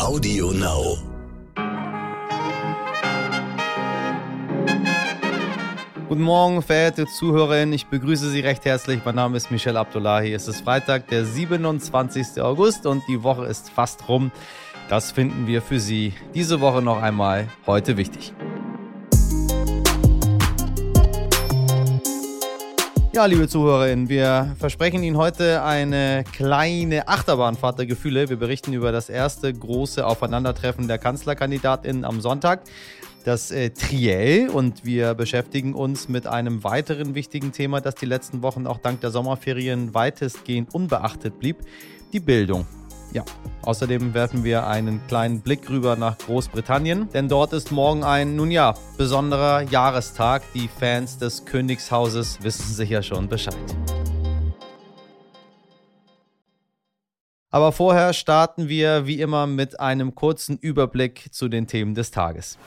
Audio 0.00 0.50
Now. 0.52 0.96
Guten 6.08 6.22
Morgen, 6.22 6.62
verehrte 6.62 7.06
Zuhörerinnen. 7.06 7.74
Ich 7.74 7.86
begrüße 7.86 8.30
Sie 8.30 8.40
recht 8.40 8.64
herzlich. 8.64 9.02
Mein 9.04 9.16
Name 9.16 9.36
ist 9.36 9.50
Michel 9.50 9.76
Abdullahi. 9.76 10.32
Es 10.32 10.48
ist 10.48 10.62
Freitag, 10.62 11.08
der 11.08 11.26
27. 11.26 12.40
August 12.40 12.86
und 12.86 13.02
die 13.08 13.22
Woche 13.22 13.44
ist 13.44 13.68
fast 13.68 14.08
rum. 14.08 14.32
Das 14.88 15.12
finden 15.12 15.46
wir 15.46 15.60
für 15.60 15.78
Sie 15.78 16.14
diese 16.34 16.62
Woche 16.62 16.80
noch 16.80 17.02
einmal 17.02 17.48
heute 17.66 17.98
wichtig. 17.98 18.32
Ja, 23.12 23.26
liebe 23.26 23.48
Zuhörerinnen, 23.48 24.08
wir 24.08 24.54
versprechen 24.56 25.02
Ihnen 25.02 25.16
heute 25.16 25.64
eine 25.64 26.22
kleine 26.32 27.08
Achterbahnfahrt 27.08 27.80
der 27.80 27.86
Gefühle. 27.86 28.28
Wir 28.28 28.36
berichten 28.36 28.72
über 28.72 28.92
das 28.92 29.08
erste 29.08 29.52
große 29.52 30.06
Aufeinandertreffen 30.06 30.86
der 30.86 30.98
Kanzlerkandidatinnen 30.98 32.04
am 32.04 32.20
Sonntag, 32.20 32.62
das 33.24 33.50
äh, 33.50 33.70
Triell. 33.70 34.48
Und 34.48 34.84
wir 34.84 35.14
beschäftigen 35.14 35.74
uns 35.74 36.08
mit 36.08 36.28
einem 36.28 36.62
weiteren 36.62 37.16
wichtigen 37.16 37.50
Thema, 37.50 37.80
das 37.80 37.96
die 37.96 38.06
letzten 38.06 38.42
Wochen 38.42 38.68
auch 38.68 38.78
dank 38.78 39.00
der 39.00 39.10
Sommerferien 39.10 39.92
weitestgehend 39.92 40.72
unbeachtet 40.72 41.40
blieb, 41.40 41.56
die 42.12 42.20
Bildung. 42.20 42.64
Ja, 43.12 43.24
außerdem 43.62 44.14
werfen 44.14 44.44
wir 44.44 44.68
einen 44.68 45.04
kleinen 45.08 45.40
Blick 45.40 45.68
rüber 45.68 45.96
nach 45.96 46.16
Großbritannien, 46.18 47.08
denn 47.10 47.28
dort 47.28 47.52
ist 47.52 47.72
morgen 47.72 48.04
ein, 48.04 48.36
nun 48.36 48.52
ja, 48.52 48.74
besonderer 48.98 49.62
Jahrestag. 49.62 50.42
Die 50.54 50.68
Fans 50.68 51.18
des 51.18 51.44
Königshauses 51.44 52.40
wissen 52.42 52.72
sicher 52.72 53.02
schon 53.02 53.28
Bescheid. 53.28 53.56
Aber 57.52 57.72
vorher 57.72 58.12
starten 58.12 58.68
wir 58.68 59.08
wie 59.08 59.20
immer 59.20 59.48
mit 59.48 59.80
einem 59.80 60.14
kurzen 60.14 60.56
Überblick 60.56 61.32
zu 61.32 61.48
den 61.48 61.66
Themen 61.66 61.96
des 61.96 62.12
Tages. 62.12 62.58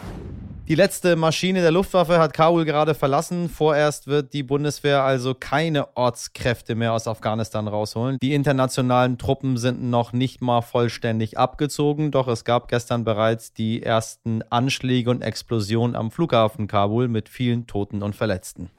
Die 0.70 0.76
letzte 0.76 1.18
Maschine 1.18 1.62
der 1.62 1.72
Luftwaffe 1.72 2.20
hat 2.20 2.32
Kabul 2.34 2.64
gerade 2.64 2.96
verlassen. 2.96 3.50
Vorerst 3.50 4.08
wird 4.08 4.32
die 4.32 4.44
Bundeswehr 4.44 5.04
also 5.04 5.34
keine 5.34 5.98
Ortskräfte 5.98 6.74
mehr 6.76 6.94
aus 6.94 7.06
Afghanistan 7.06 7.68
rausholen. 7.68 8.18
Die 8.22 8.34
internationalen 8.34 9.18
Truppen 9.18 9.58
sind 9.58 9.84
noch 9.84 10.14
nicht 10.14 10.42
mal 10.42 10.62
vollständig 10.62 11.38
abgezogen, 11.38 12.12
doch 12.12 12.30
es 12.30 12.46
gab 12.46 12.70
gestern 12.70 13.04
bereits 13.04 13.52
die 13.52 13.84
ersten 13.84 14.42
Anschläge 14.44 15.10
und 15.10 15.22
Explosionen 15.22 15.98
am 15.98 16.12
Flughafen 16.12 16.68
Kabul 16.68 17.10
mit 17.10 17.28
vielen 17.28 17.68
Toten 17.68 18.02
und 18.02 18.16
Verletzten. 18.16 18.70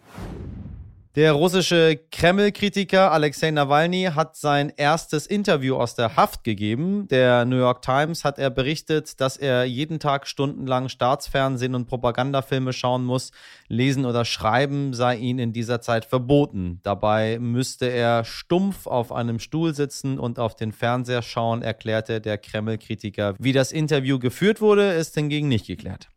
Der 1.17 1.31
russische 1.31 1.97
Kreml-Kritiker 2.11 3.13
Alexei 3.13 3.53
Nawalny 3.53 4.09
hat 4.17 4.35
sein 4.35 4.73
erstes 4.77 5.29
Interview 5.29 5.77
aus 5.77 5.95
der 5.95 6.17
Haft 6.17 6.43
gegeben. 6.43 7.07
Der 7.07 7.45
New 7.45 7.59
York 7.59 7.83
Times 7.83 8.25
hat 8.25 8.41
er 8.41 8.51
berichtet, 8.51 9.21
dass 9.21 9.37
er 9.37 9.63
jeden 9.63 10.01
Tag 10.01 10.27
stundenlang 10.27 10.89
Staatsfernsehen 10.89 11.77
und 11.77 11.87
Propagandafilme 11.87 12.73
schauen 12.73 13.05
muss. 13.05 13.31
Lesen 13.69 14.07
oder 14.07 14.25
Schreiben 14.25 14.93
sei 14.93 15.15
ihm 15.15 15.39
in 15.39 15.53
dieser 15.53 15.81
Zeit 15.81 16.05
verboten. 16.05 16.81
Dabei 16.83 17.39
müsste 17.39 17.87
er 17.87 18.25
stumpf 18.25 18.89
auf 18.89 19.13
einem 19.13 19.39
Stuhl 19.39 19.73
sitzen 19.73 20.19
und 20.19 20.41
auf 20.41 20.57
den 20.57 20.73
Fernseher 20.73 21.23
schauen, 21.23 21.63
erklärte 21.63 22.21
der 22.21 22.39
Kreml-Kritiker. 22.39 23.37
Wie 23.39 23.53
das 23.53 23.71
Interview 23.71 24.19
geführt 24.19 24.61
wurde, 24.61 24.95
ist 24.95 25.15
hingegen 25.15 25.47
nicht 25.47 25.69
geklärt. 25.69 26.09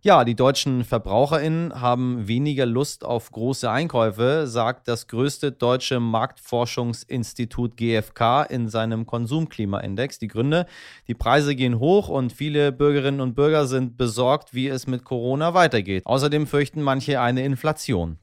Ja, 0.00 0.24
die 0.24 0.36
deutschen 0.36 0.84
VerbraucherInnen 0.84 1.80
haben 1.80 2.28
weniger 2.28 2.66
Lust 2.66 3.04
auf 3.04 3.32
große 3.32 3.68
Einkäufe, 3.68 4.46
sagt 4.46 4.86
das 4.86 5.08
größte 5.08 5.50
deutsche 5.50 5.98
Marktforschungsinstitut 5.98 7.76
GfK 7.76 8.44
in 8.48 8.68
seinem 8.68 9.06
Konsumklimaindex. 9.06 10.20
Die 10.20 10.28
Gründe, 10.28 10.66
die 11.08 11.14
Preise 11.14 11.56
gehen 11.56 11.80
hoch 11.80 12.08
und 12.08 12.32
viele 12.32 12.70
Bürgerinnen 12.70 13.20
und 13.20 13.34
Bürger 13.34 13.66
sind 13.66 13.96
besorgt, 13.96 14.54
wie 14.54 14.68
es 14.68 14.86
mit 14.86 15.02
Corona 15.02 15.52
weitergeht. 15.54 16.06
Außerdem 16.06 16.46
fürchten 16.46 16.80
manche 16.80 17.20
eine 17.20 17.44
Inflation. 17.44 18.18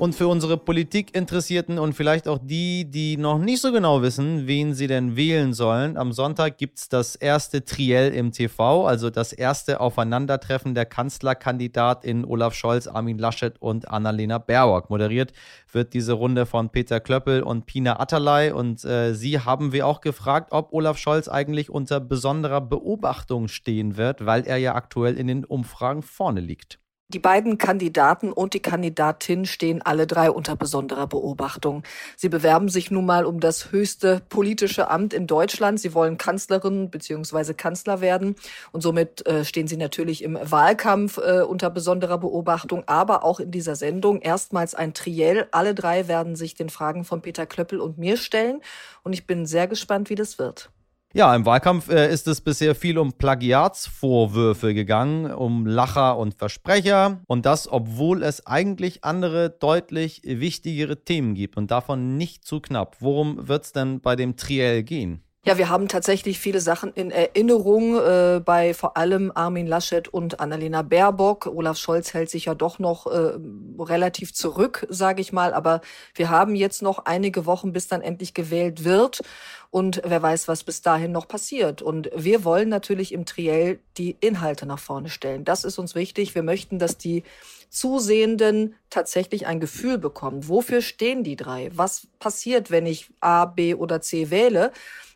Und 0.00 0.14
für 0.14 0.28
unsere 0.28 0.56
Politikinteressierten 0.56 1.78
und 1.78 1.92
vielleicht 1.92 2.26
auch 2.26 2.38
die, 2.42 2.90
die 2.90 3.18
noch 3.18 3.38
nicht 3.38 3.60
so 3.60 3.70
genau 3.70 4.00
wissen, 4.00 4.46
wen 4.46 4.72
sie 4.72 4.86
denn 4.86 5.14
wählen 5.14 5.52
sollen, 5.52 5.98
am 5.98 6.12
Sonntag 6.12 6.56
gibt 6.56 6.78
es 6.78 6.88
das 6.88 7.16
erste 7.16 7.66
Triell 7.66 8.14
im 8.14 8.32
TV, 8.32 8.86
also 8.86 9.10
das 9.10 9.34
erste 9.34 9.78
Aufeinandertreffen 9.78 10.74
der 10.74 10.86
Kanzlerkandidatin 10.86 12.24
Olaf 12.24 12.54
Scholz, 12.54 12.86
Armin 12.86 13.18
Laschet 13.18 13.60
und 13.60 13.90
Annalena 13.90 14.38
Baerbock. 14.38 14.88
Moderiert 14.88 15.34
wird 15.70 15.92
diese 15.92 16.14
Runde 16.14 16.46
von 16.46 16.70
Peter 16.70 16.98
Klöppel 16.98 17.42
und 17.42 17.66
Pina 17.66 18.00
Atterlei. 18.00 18.54
Und 18.54 18.82
äh, 18.86 19.12
sie 19.12 19.40
haben 19.40 19.72
wir 19.72 19.86
auch 19.86 20.00
gefragt, 20.00 20.52
ob 20.52 20.72
Olaf 20.72 20.96
Scholz 20.96 21.28
eigentlich 21.28 21.68
unter 21.68 22.00
besonderer 22.00 22.62
Beobachtung 22.62 23.48
stehen 23.48 23.98
wird, 23.98 24.24
weil 24.24 24.46
er 24.46 24.56
ja 24.56 24.76
aktuell 24.76 25.18
in 25.18 25.26
den 25.26 25.44
Umfragen 25.44 26.00
vorne 26.00 26.40
liegt. 26.40 26.80
Die 27.12 27.18
beiden 27.18 27.58
Kandidaten 27.58 28.32
und 28.32 28.54
die 28.54 28.60
Kandidatin 28.60 29.44
stehen 29.44 29.82
alle 29.82 30.06
drei 30.06 30.30
unter 30.30 30.54
besonderer 30.54 31.08
Beobachtung. 31.08 31.82
Sie 32.16 32.28
bewerben 32.28 32.68
sich 32.68 32.92
nun 32.92 33.04
mal 33.04 33.24
um 33.24 33.40
das 33.40 33.72
höchste 33.72 34.22
politische 34.28 34.88
Amt 34.88 35.12
in 35.12 35.26
Deutschland. 35.26 35.80
Sie 35.80 35.92
wollen 35.92 36.18
Kanzlerin 36.18 36.88
bzw. 36.88 37.54
Kanzler 37.54 38.00
werden 38.00 38.36
und 38.70 38.82
somit 38.82 39.26
äh, 39.26 39.44
stehen 39.44 39.66
sie 39.66 39.76
natürlich 39.76 40.22
im 40.22 40.38
Wahlkampf 40.40 41.18
äh, 41.18 41.40
unter 41.40 41.68
besonderer 41.68 42.18
Beobachtung, 42.18 42.84
aber 42.86 43.24
auch 43.24 43.40
in 43.40 43.50
dieser 43.50 43.74
Sendung 43.74 44.20
erstmals 44.20 44.76
ein 44.76 44.94
Triell. 44.94 45.48
Alle 45.50 45.74
drei 45.74 46.06
werden 46.06 46.36
sich 46.36 46.54
den 46.54 46.68
Fragen 46.68 47.02
von 47.04 47.22
Peter 47.22 47.44
Klöppel 47.44 47.80
und 47.80 47.98
mir 47.98 48.16
stellen 48.16 48.60
und 49.02 49.14
ich 49.14 49.26
bin 49.26 49.46
sehr 49.46 49.66
gespannt, 49.66 50.10
wie 50.10 50.14
das 50.14 50.38
wird. 50.38 50.70
Ja, 51.12 51.34
im 51.34 51.44
Wahlkampf 51.44 51.88
äh, 51.88 52.12
ist 52.12 52.28
es 52.28 52.40
bisher 52.40 52.76
viel 52.76 52.96
um 52.96 53.14
Plagiatsvorwürfe 53.14 54.74
gegangen, 54.74 55.32
um 55.32 55.66
Lacher 55.66 56.16
und 56.16 56.34
Versprecher. 56.34 57.20
Und 57.26 57.46
das, 57.46 57.66
obwohl 57.66 58.22
es 58.22 58.46
eigentlich 58.46 59.02
andere, 59.02 59.50
deutlich 59.50 60.22
wichtigere 60.24 61.02
Themen 61.02 61.34
gibt 61.34 61.56
und 61.56 61.72
davon 61.72 62.16
nicht 62.16 62.44
zu 62.44 62.60
knapp. 62.60 62.98
Worum 63.00 63.48
wird 63.48 63.64
es 63.64 63.72
denn 63.72 64.00
bei 64.00 64.14
dem 64.14 64.36
Triell 64.36 64.84
gehen? 64.84 65.24
Ja, 65.46 65.56
wir 65.56 65.70
haben 65.70 65.88
tatsächlich 65.88 66.38
viele 66.38 66.60
Sachen 66.60 66.92
in 66.92 67.10
Erinnerung 67.10 67.96
äh, 67.96 68.42
bei 68.44 68.74
vor 68.74 68.98
allem 68.98 69.32
Armin 69.34 69.66
Laschet 69.66 70.06
und 70.06 70.38
Annalena 70.38 70.82
Baerbock. 70.82 71.46
Olaf 71.46 71.78
Scholz 71.78 72.12
hält 72.12 72.28
sich 72.28 72.44
ja 72.44 72.54
doch 72.54 72.78
noch 72.78 73.06
äh, 73.06 73.38
relativ 73.78 74.34
zurück, 74.34 74.86
sage 74.90 75.22
ich 75.22 75.32
mal. 75.32 75.54
Aber 75.54 75.80
wir 76.14 76.28
haben 76.28 76.54
jetzt 76.54 76.82
noch 76.82 77.06
einige 77.06 77.46
Wochen, 77.46 77.72
bis 77.72 77.88
dann 77.88 78.02
endlich 78.02 78.34
gewählt 78.34 78.84
wird. 78.84 79.22
Und 79.70 80.02
wer 80.04 80.20
weiß, 80.20 80.46
was 80.46 80.62
bis 80.62 80.82
dahin 80.82 81.10
noch 81.10 81.26
passiert. 81.26 81.80
Und 81.80 82.10
wir 82.14 82.44
wollen 82.44 82.68
natürlich 82.68 83.12
im 83.12 83.24
Triell 83.24 83.78
die 83.96 84.18
Inhalte 84.20 84.66
nach 84.66 84.78
vorne 84.78 85.08
stellen. 85.08 85.46
Das 85.46 85.64
ist 85.64 85.78
uns 85.78 85.94
wichtig. 85.94 86.34
Wir 86.34 86.42
möchten, 86.42 86.78
dass 86.78 86.98
die 86.98 87.22
Zusehenden 87.70 88.74
tatsächlich 88.90 89.46
ein 89.46 89.58
Gefühl 89.60 89.96
bekommen. 89.96 90.48
Wofür 90.48 90.82
stehen 90.82 91.24
die 91.24 91.36
drei? 91.36 91.70
Was 91.72 92.08
passiert, 92.18 92.70
wenn 92.70 92.84
ich 92.84 93.08
A, 93.20 93.46
B 93.46 93.74
oder 93.74 94.02
C 94.02 94.28
wähle? 94.28 94.72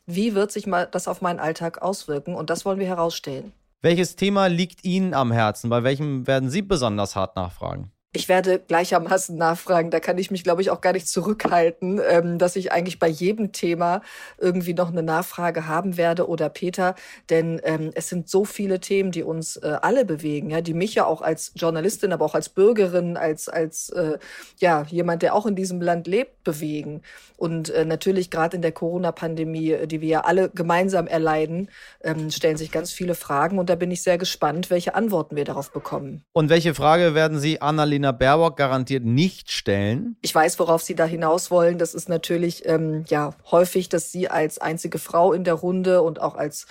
Wie 0.06 0.34
wird 0.34 0.52
sich 0.52 0.66
mal 0.66 0.86
das 0.86 1.08
auf 1.08 1.22
meinen 1.22 1.40
Alltag 1.40 1.80
auswirken? 1.80 2.34
Und 2.34 2.50
das 2.50 2.64
wollen 2.64 2.78
wir 2.78 2.86
herausstellen. 2.86 3.52
Welches 3.80 4.16
Thema 4.16 4.46
liegt 4.46 4.84
Ihnen 4.84 5.14
am 5.14 5.32
Herzen? 5.32 5.70
Bei 5.70 5.82
welchem 5.82 6.26
werden 6.26 6.50
Sie 6.50 6.62
besonders 6.62 7.16
hart 7.16 7.36
nachfragen? 7.36 7.90
Ich 8.16 8.28
werde 8.28 8.60
gleichermaßen 8.60 9.36
nachfragen. 9.36 9.90
Da 9.90 9.98
kann 9.98 10.18
ich 10.18 10.30
mich, 10.30 10.44
glaube 10.44 10.62
ich, 10.62 10.70
auch 10.70 10.80
gar 10.80 10.92
nicht 10.92 11.08
zurückhalten, 11.08 12.00
ähm, 12.08 12.38
dass 12.38 12.54
ich 12.54 12.70
eigentlich 12.70 13.00
bei 13.00 13.08
jedem 13.08 13.50
Thema 13.50 14.02
irgendwie 14.38 14.72
noch 14.72 14.90
eine 14.90 15.02
Nachfrage 15.02 15.66
haben 15.66 15.96
werde 15.96 16.28
oder 16.28 16.48
Peter. 16.48 16.94
Denn 17.28 17.60
ähm, 17.64 17.90
es 17.96 18.08
sind 18.08 18.30
so 18.30 18.44
viele 18.44 18.78
Themen, 18.78 19.10
die 19.10 19.24
uns 19.24 19.56
äh, 19.56 19.78
alle 19.82 20.04
bewegen, 20.04 20.50
ja, 20.50 20.60
die 20.60 20.74
mich 20.74 20.94
ja 20.94 21.06
auch 21.06 21.22
als 21.22 21.54
Journalistin, 21.56 22.12
aber 22.12 22.24
auch 22.24 22.36
als 22.36 22.50
Bürgerin, 22.50 23.16
als, 23.16 23.48
als 23.48 23.90
äh, 23.90 24.18
ja, 24.58 24.84
jemand, 24.88 25.22
der 25.22 25.34
auch 25.34 25.46
in 25.46 25.56
diesem 25.56 25.80
Land 25.80 26.06
lebt, 26.06 26.44
bewegen. 26.44 27.02
Und 27.36 27.70
äh, 27.70 27.84
natürlich 27.84 28.30
gerade 28.30 28.54
in 28.54 28.62
der 28.62 28.70
Corona-Pandemie, 28.70 29.72
äh, 29.72 29.86
die 29.88 30.00
wir 30.00 30.08
ja 30.08 30.20
alle 30.20 30.50
gemeinsam 30.50 31.08
erleiden, 31.08 31.68
ähm, 32.00 32.30
stellen 32.30 32.56
sich 32.56 32.70
ganz 32.70 32.92
viele 32.92 33.16
Fragen. 33.16 33.58
Und 33.58 33.68
da 33.70 33.74
bin 33.74 33.90
ich 33.90 34.02
sehr 34.02 34.18
gespannt, 34.18 34.70
welche 34.70 34.94
Antworten 34.94 35.34
wir 35.34 35.44
darauf 35.44 35.72
bekommen. 35.72 36.24
Und 36.32 36.48
welche 36.48 36.74
Frage 36.74 37.16
werden 37.16 37.40
Sie, 37.40 37.60
Annalena 37.60 38.03
Annalena 38.04 38.12
Baerbock 38.12 38.56
garantiert 38.56 39.04
nicht 39.04 39.50
stellen. 39.50 40.16
Ich 40.20 40.34
weiß, 40.34 40.58
worauf 40.58 40.82
Sie 40.82 40.94
da 40.94 41.04
hinaus 41.04 41.50
wollen. 41.50 41.78
Das 41.78 41.94
ist 41.94 42.08
natürlich 42.08 42.66
ähm, 42.66 43.04
ja 43.08 43.34
häufig, 43.50 43.88
dass 43.88 44.12
sie 44.12 44.28
als 44.28 44.58
einzige 44.58 44.98
Frau 44.98 45.32
in 45.32 45.44
der 45.44 45.54
Runde 45.54 46.02
und 46.02 46.20
auch 46.20 46.34
als 46.34 46.66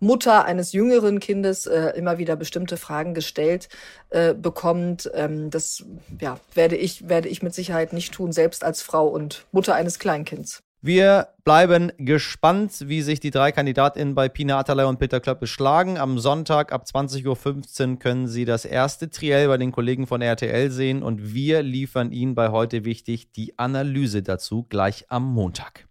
Mutter 0.00 0.44
eines 0.44 0.72
jüngeren 0.72 1.20
Kindes 1.20 1.66
äh, 1.66 1.90
immer 1.96 2.18
wieder 2.18 2.36
bestimmte 2.36 2.76
Fragen 2.76 3.14
gestellt 3.14 3.68
äh, 4.10 4.34
bekommt. 4.34 5.10
Ähm, 5.14 5.50
das 5.50 5.84
ja, 6.20 6.38
werde 6.54 6.76
ich 6.76 7.08
werde 7.08 7.28
ich 7.28 7.42
mit 7.42 7.54
Sicherheit 7.54 7.92
nicht 7.92 8.14
tun, 8.14 8.32
selbst 8.32 8.64
als 8.64 8.82
Frau 8.82 9.06
und 9.08 9.46
Mutter 9.52 9.74
eines 9.74 9.98
Kleinkinds. 9.98 10.62
Wir 10.80 11.30
bleiben 11.42 11.90
gespannt, 11.98 12.84
wie 12.86 13.02
sich 13.02 13.18
die 13.18 13.32
drei 13.32 13.50
KandidatInnen 13.50 14.14
bei 14.14 14.28
Pina 14.28 14.60
Atalay 14.60 14.86
und 14.86 15.00
Peter 15.00 15.18
Klöppel 15.18 15.48
schlagen. 15.48 15.98
Am 15.98 16.20
Sonntag 16.20 16.70
ab 16.72 16.84
20.15 16.86 17.88
Uhr 17.90 17.98
können 17.98 18.28
Sie 18.28 18.44
das 18.44 18.64
erste 18.64 19.10
Triell 19.10 19.48
bei 19.48 19.56
den 19.56 19.72
Kollegen 19.72 20.06
von 20.06 20.22
RTL 20.22 20.70
sehen 20.70 21.02
und 21.02 21.34
wir 21.34 21.64
liefern 21.64 22.12
Ihnen 22.12 22.36
bei 22.36 22.50
heute 22.50 22.84
wichtig 22.84 23.32
die 23.32 23.58
Analyse 23.58 24.22
dazu 24.22 24.66
gleich 24.68 25.06
am 25.08 25.24
Montag. 25.24 25.88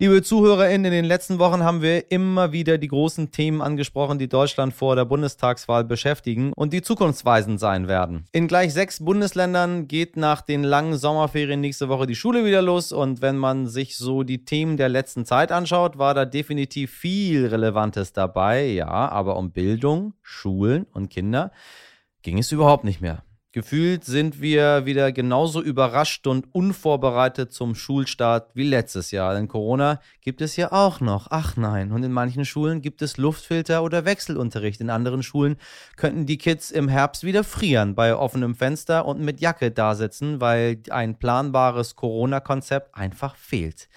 Liebe 0.00 0.22
ZuhörerInnen, 0.22 0.84
in 0.84 0.92
den 0.92 1.04
letzten 1.06 1.40
Wochen 1.40 1.64
haben 1.64 1.82
wir 1.82 2.12
immer 2.12 2.52
wieder 2.52 2.78
die 2.78 2.86
großen 2.86 3.32
Themen 3.32 3.60
angesprochen, 3.60 4.20
die 4.20 4.28
Deutschland 4.28 4.72
vor 4.72 4.94
der 4.94 5.04
Bundestagswahl 5.04 5.82
beschäftigen 5.82 6.52
und 6.52 6.72
die 6.72 6.82
zukunftsweisend 6.82 7.58
sein 7.58 7.88
werden. 7.88 8.24
In 8.30 8.46
gleich 8.46 8.72
sechs 8.72 9.04
Bundesländern 9.04 9.88
geht 9.88 10.16
nach 10.16 10.40
den 10.40 10.62
langen 10.62 10.96
Sommerferien 10.96 11.60
nächste 11.60 11.88
Woche 11.88 12.06
die 12.06 12.14
Schule 12.14 12.44
wieder 12.44 12.62
los 12.62 12.92
und 12.92 13.22
wenn 13.22 13.36
man 13.36 13.66
sich 13.66 13.96
so 13.96 14.22
die 14.22 14.44
Themen 14.44 14.76
der 14.76 14.88
letzten 14.88 15.24
Zeit 15.24 15.50
anschaut, 15.50 15.98
war 15.98 16.14
da 16.14 16.24
definitiv 16.24 16.92
viel 16.92 17.46
Relevantes 17.46 18.12
dabei. 18.12 18.66
Ja, 18.66 18.86
aber 18.86 19.36
um 19.36 19.50
Bildung, 19.50 20.14
Schulen 20.22 20.86
und 20.92 21.10
Kinder 21.10 21.50
ging 22.22 22.38
es 22.38 22.52
überhaupt 22.52 22.84
nicht 22.84 23.00
mehr. 23.00 23.24
Gefühlt 23.58 24.04
sind 24.04 24.40
wir 24.40 24.86
wieder 24.86 25.10
genauso 25.10 25.60
überrascht 25.60 26.28
und 26.28 26.46
unvorbereitet 26.54 27.52
zum 27.52 27.74
Schulstart 27.74 28.52
wie 28.54 28.62
letztes 28.62 29.10
Jahr. 29.10 29.34
Denn 29.34 29.48
Corona 29.48 30.00
gibt 30.20 30.42
es 30.42 30.54
ja 30.54 30.70
auch 30.70 31.00
noch. 31.00 31.26
Ach 31.30 31.56
nein. 31.56 31.90
Und 31.90 32.04
in 32.04 32.12
manchen 32.12 32.44
Schulen 32.44 32.82
gibt 32.82 33.02
es 33.02 33.16
Luftfilter 33.16 33.82
oder 33.82 34.04
Wechselunterricht. 34.04 34.80
In 34.80 34.90
anderen 34.90 35.24
Schulen 35.24 35.56
könnten 35.96 36.24
die 36.24 36.38
Kids 36.38 36.70
im 36.70 36.86
Herbst 36.86 37.24
wieder 37.24 37.42
frieren 37.42 37.96
bei 37.96 38.14
offenem 38.14 38.54
Fenster 38.54 39.06
und 39.06 39.22
mit 39.22 39.40
Jacke 39.40 39.72
dasitzen, 39.72 40.40
weil 40.40 40.78
ein 40.90 41.18
planbares 41.18 41.96
Corona-Konzept 41.96 42.94
einfach 42.94 43.34
fehlt. 43.34 43.88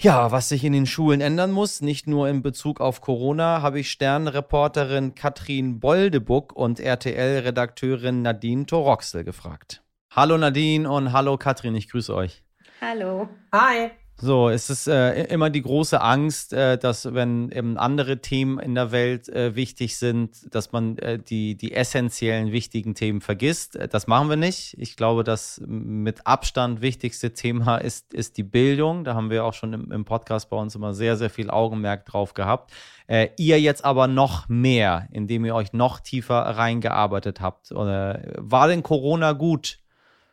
Ja, 0.00 0.30
was 0.30 0.48
sich 0.48 0.62
in 0.62 0.72
den 0.72 0.86
Schulen 0.86 1.20
ändern 1.20 1.50
muss, 1.50 1.80
nicht 1.80 2.06
nur 2.06 2.28
in 2.28 2.40
Bezug 2.40 2.80
auf 2.80 3.00
Corona, 3.00 3.62
habe 3.62 3.80
ich 3.80 3.90
Sternreporterin 3.90 5.16
Katrin 5.16 5.80
Boldebuck 5.80 6.52
und 6.52 6.78
RTL-Redakteurin 6.78 8.22
Nadine 8.22 8.64
Toroxel 8.64 9.24
gefragt. 9.24 9.82
Hallo 10.14 10.38
Nadine 10.38 10.88
und 10.88 11.12
hallo 11.12 11.36
Katrin, 11.36 11.74
ich 11.74 11.90
grüße 11.90 12.14
euch. 12.14 12.44
Hallo. 12.80 13.28
Hi. 13.52 13.90
So, 14.20 14.48
es 14.48 14.68
ist 14.68 14.88
äh, 14.88 15.22
immer 15.26 15.48
die 15.48 15.62
große 15.62 16.00
Angst, 16.00 16.52
äh, 16.52 16.76
dass 16.76 17.14
wenn 17.14 17.52
eben 17.52 17.78
andere 17.78 18.18
Themen 18.18 18.58
in 18.58 18.74
der 18.74 18.90
Welt 18.90 19.28
äh, 19.28 19.54
wichtig 19.54 19.96
sind, 19.96 20.52
dass 20.52 20.72
man 20.72 20.98
äh, 20.98 21.20
die, 21.20 21.54
die 21.54 21.72
essentiellen 21.72 22.50
wichtigen 22.50 22.96
Themen 22.96 23.20
vergisst. 23.20 23.76
Äh, 23.76 23.86
das 23.86 24.08
machen 24.08 24.28
wir 24.28 24.34
nicht. 24.34 24.74
Ich 24.76 24.96
glaube, 24.96 25.22
das 25.22 25.62
mit 25.64 26.26
Abstand 26.26 26.80
wichtigste 26.80 27.32
Thema 27.32 27.76
ist, 27.76 28.12
ist 28.12 28.36
die 28.38 28.42
Bildung. 28.42 29.04
Da 29.04 29.14
haben 29.14 29.30
wir 29.30 29.44
auch 29.44 29.54
schon 29.54 29.72
im, 29.72 29.92
im 29.92 30.04
Podcast 30.04 30.50
bei 30.50 30.56
uns 30.56 30.74
immer 30.74 30.94
sehr, 30.94 31.16
sehr 31.16 31.30
viel 31.30 31.48
Augenmerk 31.48 32.04
drauf 32.04 32.34
gehabt. 32.34 32.72
Äh, 33.06 33.28
ihr 33.36 33.60
jetzt 33.60 33.84
aber 33.84 34.08
noch 34.08 34.48
mehr, 34.48 35.06
indem 35.12 35.44
ihr 35.44 35.54
euch 35.54 35.72
noch 35.72 36.00
tiefer 36.00 36.40
reingearbeitet 36.40 37.40
habt. 37.40 37.70
war 37.70 38.66
denn 38.66 38.82
Corona 38.82 39.30
gut 39.30 39.78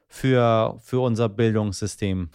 für, 0.08 0.80
für 0.81 1.02
unser 1.04 1.30
Bildungssystem? 1.30 2.31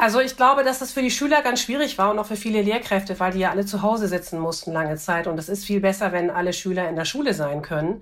Also 0.00 0.18
ich 0.20 0.34
glaube, 0.34 0.64
dass 0.64 0.78
das 0.78 0.92
für 0.92 1.02
die 1.02 1.10
Schüler 1.10 1.42
ganz 1.42 1.60
schwierig 1.60 1.98
war 1.98 2.10
und 2.10 2.18
auch 2.18 2.24
für 2.24 2.36
viele 2.36 2.62
Lehrkräfte, 2.62 3.20
weil 3.20 3.32
die 3.32 3.40
ja 3.40 3.50
alle 3.50 3.66
zu 3.66 3.82
Hause 3.82 4.08
sitzen 4.08 4.40
mussten 4.40 4.72
lange 4.72 4.96
Zeit. 4.96 5.26
Und 5.26 5.38
es 5.38 5.50
ist 5.50 5.66
viel 5.66 5.80
besser, 5.80 6.10
wenn 6.10 6.30
alle 6.30 6.54
Schüler 6.54 6.88
in 6.88 6.96
der 6.96 7.04
Schule 7.04 7.34
sein 7.34 7.60
können. 7.60 8.00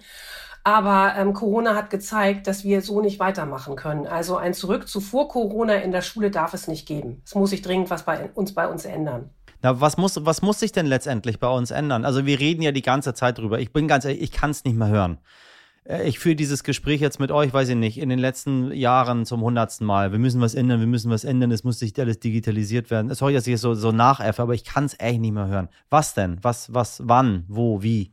Aber 0.62 1.14
ähm, 1.18 1.32
Corona 1.32 1.74
hat 1.74 1.90
gezeigt, 1.90 2.46
dass 2.46 2.62
wir 2.62 2.82
so 2.82 3.00
nicht 3.00 3.18
weitermachen 3.18 3.74
können. 3.74 4.06
Also 4.06 4.36
ein 4.36 4.54
Zurück 4.54 4.86
zu 4.86 5.00
vor 5.00 5.28
Corona 5.28 5.74
in 5.74 5.90
der 5.90 6.02
Schule 6.02 6.30
darf 6.30 6.54
es 6.54 6.68
nicht 6.68 6.86
geben. 6.86 7.20
Es 7.24 7.34
muss 7.34 7.50
sich 7.50 7.62
dringend 7.62 7.90
was 7.90 8.04
bei 8.04 8.30
uns 8.32 8.54
bei 8.54 8.68
uns 8.68 8.84
ändern. 8.84 9.30
Na, 9.62 9.80
was 9.80 9.96
muss, 9.96 10.24
was 10.24 10.40
muss 10.40 10.60
sich 10.60 10.70
denn 10.70 10.86
letztendlich 10.86 11.40
bei 11.40 11.48
uns 11.48 11.72
ändern? 11.72 12.04
Also 12.04 12.26
wir 12.26 12.38
reden 12.38 12.62
ja 12.62 12.70
die 12.70 12.82
ganze 12.82 13.12
Zeit 13.12 13.38
drüber. 13.38 13.58
Ich 13.58 13.72
bin 13.72 13.88
ganz 13.88 14.04
ehrlich, 14.04 14.22
ich 14.22 14.30
kann 14.30 14.50
es 14.50 14.62
nicht 14.62 14.76
mehr 14.76 14.88
hören. 14.88 15.18
Äh, 15.88 16.08
ich 16.08 16.18
führe 16.18 16.36
dieses 16.36 16.62
Gespräch 16.62 17.00
jetzt 17.00 17.18
mit 17.18 17.32
euch, 17.32 17.52
weiß 17.52 17.70
ich 17.70 17.76
nicht, 17.76 17.98
in 17.98 18.08
den 18.08 18.18
letzten 18.18 18.72
Jahren 18.72 19.26
zum 19.26 19.40
hundertsten 19.40 19.86
Mal. 19.86 20.12
Wir 20.12 20.18
müssen 20.18 20.40
was 20.40 20.54
ändern, 20.54 20.80
wir 20.80 20.86
müssen 20.86 21.10
was 21.10 21.24
ändern, 21.24 21.50
es 21.50 21.64
muss 21.64 21.78
sich 21.78 21.98
alles 21.98 22.20
digitalisiert 22.20 22.90
werden. 22.90 23.12
Sorry, 23.14 23.34
dass 23.34 23.46
ich 23.46 23.54
es 23.54 23.60
so, 23.60 23.74
so 23.74 23.90
nachäffe, 23.90 24.42
aber 24.42 24.54
ich 24.54 24.64
kann 24.64 24.84
es 24.84 24.98
echt 24.98 25.20
nicht 25.20 25.32
mehr 25.32 25.48
hören. 25.48 25.68
Was 25.90 26.14
denn? 26.14 26.38
Was, 26.42 26.72
was, 26.72 27.02
wann, 27.04 27.44
wo, 27.48 27.82
wie? 27.82 28.12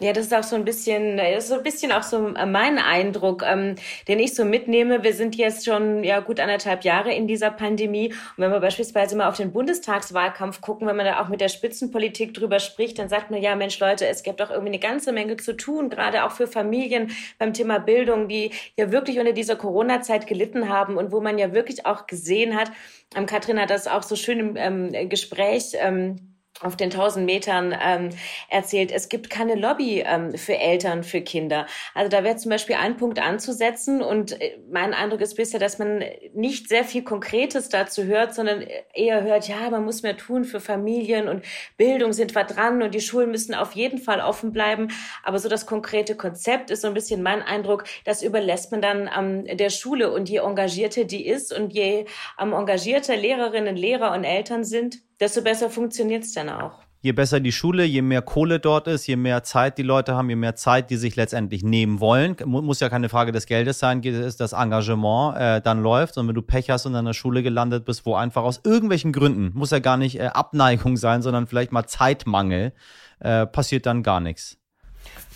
Ja, 0.00 0.12
das 0.12 0.26
ist 0.26 0.34
auch 0.34 0.44
so 0.44 0.54
ein 0.54 0.64
bisschen, 0.64 1.16
das 1.16 1.44
ist 1.44 1.48
so 1.48 1.56
ein 1.56 1.64
bisschen 1.64 1.90
auch 1.90 2.04
so 2.04 2.20
mein 2.20 2.78
Eindruck, 2.78 3.42
ähm, 3.44 3.74
den 4.06 4.20
ich 4.20 4.32
so 4.32 4.44
mitnehme. 4.44 5.02
Wir 5.02 5.12
sind 5.12 5.34
jetzt 5.34 5.64
schon 5.64 6.04
ja 6.04 6.20
gut 6.20 6.38
anderthalb 6.38 6.84
Jahre 6.84 7.12
in 7.12 7.26
dieser 7.26 7.50
Pandemie. 7.50 8.12
Und 8.12 8.44
wenn 8.44 8.52
wir 8.52 8.60
beispielsweise 8.60 9.16
mal 9.16 9.28
auf 9.28 9.36
den 9.36 9.50
Bundestagswahlkampf 9.50 10.60
gucken, 10.60 10.86
wenn 10.86 10.94
man 10.94 11.04
da 11.04 11.20
auch 11.20 11.28
mit 11.28 11.40
der 11.40 11.48
Spitzenpolitik 11.48 12.32
drüber 12.32 12.60
spricht, 12.60 13.00
dann 13.00 13.08
sagt 13.08 13.32
man 13.32 13.42
ja, 13.42 13.56
Mensch, 13.56 13.80
Leute, 13.80 14.06
es 14.06 14.22
gibt 14.22 14.38
doch 14.38 14.50
irgendwie 14.50 14.68
eine 14.68 14.78
ganze 14.78 15.10
Menge 15.10 15.36
zu 15.36 15.56
tun, 15.56 15.90
gerade 15.90 16.24
auch 16.24 16.30
für 16.30 16.46
Familien 16.46 17.10
beim 17.40 17.52
Thema 17.52 17.80
Bildung, 17.80 18.28
die 18.28 18.52
ja 18.76 18.92
wirklich 18.92 19.18
unter 19.18 19.32
dieser 19.32 19.56
Corona-Zeit 19.56 20.28
gelitten 20.28 20.68
haben 20.68 20.96
und 20.96 21.10
wo 21.10 21.20
man 21.20 21.38
ja 21.38 21.52
wirklich 21.52 21.86
auch 21.86 22.06
gesehen 22.06 22.54
hat, 22.54 22.70
ähm, 23.16 23.26
Katrin 23.26 23.60
hat 23.60 23.70
das 23.70 23.88
auch 23.88 24.04
so 24.04 24.14
schön 24.14 24.38
im 24.38 24.56
ähm, 24.56 25.08
Gespräch 25.08 25.72
ähm, 25.74 26.27
auf 26.60 26.76
den 26.76 26.90
1000 26.90 27.24
Metern 27.24 27.76
ähm, 27.80 28.10
erzählt, 28.48 28.90
es 28.92 29.08
gibt 29.08 29.30
keine 29.30 29.54
Lobby 29.54 30.02
ähm, 30.04 30.36
für 30.36 30.56
Eltern, 30.56 31.04
für 31.04 31.20
Kinder. 31.20 31.66
Also 31.94 32.10
da 32.10 32.24
wäre 32.24 32.36
zum 32.36 32.50
Beispiel 32.50 32.76
ein 32.76 32.96
Punkt 32.96 33.20
anzusetzen 33.20 34.02
und 34.02 34.40
äh, 34.40 34.58
mein 34.70 34.94
Eindruck 34.94 35.20
ist 35.20 35.36
bisher, 35.36 35.60
dass 35.60 35.78
man 35.78 36.02
nicht 36.34 36.68
sehr 36.68 36.84
viel 36.84 37.02
Konkretes 37.02 37.68
dazu 37.68 38.04
hört, 38.04 38.34
sondern 38.34 38.64
eher 38.92 39.22
hört, 39.22 39.48
ja, 39.48 39.70
man 39.70 39.84
muss 39.84 40.02
mehr 40.02 40.16
tun 40.16 40.44
für 40.44 40.60
Familien 40.60 41.28
und 41.28 41.44
Bildung 41.76 42.12
sind 42.12 42.34
wir 42.34 42.44
dran 42.44 42.82
und 42.82 42.94
die 42.94 43.00
Schulen 43.00 43.30
müssen 43.30 43.54
auf 43.54 43.72
jeden 43.72 43.98
Fall 43.98 44.20
offen 44.20 44.52
bleiben. 44.52 44.88
Aber 45.22 45.38
so 45.38 45.48
das 45.48 45.66
konkrete 45.66 46.16
Konzept 46.16 46.70
ist 46.70 46.82
so 46.82 46.88
ein 46.88 46.94
bisschen 46.94 47.22
mein 47.22 47.42
Eindruck, 47.42 47.84
das 48.04 48.22
überlässt 48.22 48.72
man 48.72 48.82
dann 48.82 49.10
ähm, 49.16 49.56
der 49.56 49.70
Schule 49.70 50.12
und 50.12 50.28
je 50.28 50.38
engagierter 50.38 51.04
die 51.04 51.26
ist 51.26 51.56
und 51.56 51.72
je 51.72 52.06
ähm, 52.40 52.52
engagierter 52.52 53.16
Lehrerinnen, 53.16 53.76
Lehrer 53.76 54.12
und 54.12 54.24
Eltern 54.24 54.64
sind, 54.64 54.98
desto 55.20 55.42
besser 55.42 55.70
funktioniert 55.70 56.24
es 56.24 56.32
dann 56.32 56.48
auch. 56.48 56.72
Je 57.00 57.12
besser 57.12 57.38
die 57.38 57.52
Schule, 57.52 57.84
je 57.84 58.02
mehr 58.02 58.22
Kohle 58.22 58.58
dort 58.58 58.88
ist, 58.88 59.06
je 59.06 59.14
mehr 59.14 59.44
Zeit 59.44 59.78
die 59.78 59.84
Leute 59.84 60.16
haben, 60.16 60.28
je 60.28 60.34
mehr 60.34 60.56
Zeit 60.56 60.90
die 60.90 60.96
sich 60.96 61.14
letztendlich 61.14 61.62
nehmen 61.62 62.00
wollen, 62.00 62.36
muss 62.44 62.80
ja 62.80 62.88
keine 62.88 63.08
Frage 63.08 63.30
des 63.30 63.46
Geldes 63.46 63.78
sein, 63.78 64.02
ist 64.02 64.40
das 64.40 64.52
Engagement 64.52 65.36
äh, 65.36 65.60
dann 65.60 65.80
läuft. 65.80 66.18
Und 66.18 66.26
wenn 66.26 66.34
du 66.34 66.42
Pech 66.42 66.70
hast 66.70 66.86
und 66.86 66.96
an 66.96 67.06
einer 67.06 67.14
Schule 67.14 67.44
gelandet 67.44 67.84
bist, 67.84 68.04
wo 68.04 68.16
einfach 68.16 68.42
aus 68.42 68.62
irgendwelchen 68.64 69.12
Gründen, 69.12 69.52
muss 69.54 69.70
ja 69.70 69.78
gar 69.78 69.96
nicht 69.96 70.18
äh, 70.18 70.24
Abneigung 70.26 70.96
sein, 70.96 71.22
sondern 71.22 71.46
vielleicht 71.46 71.70
mal 71.70 71.86
Zeitmangel, 71.86 72.72
äh, 73.20 73.46
passiert 73.46 73.86
dann 73.86 74.02
gar 74.02 74.18
nichts. 74.18 74.58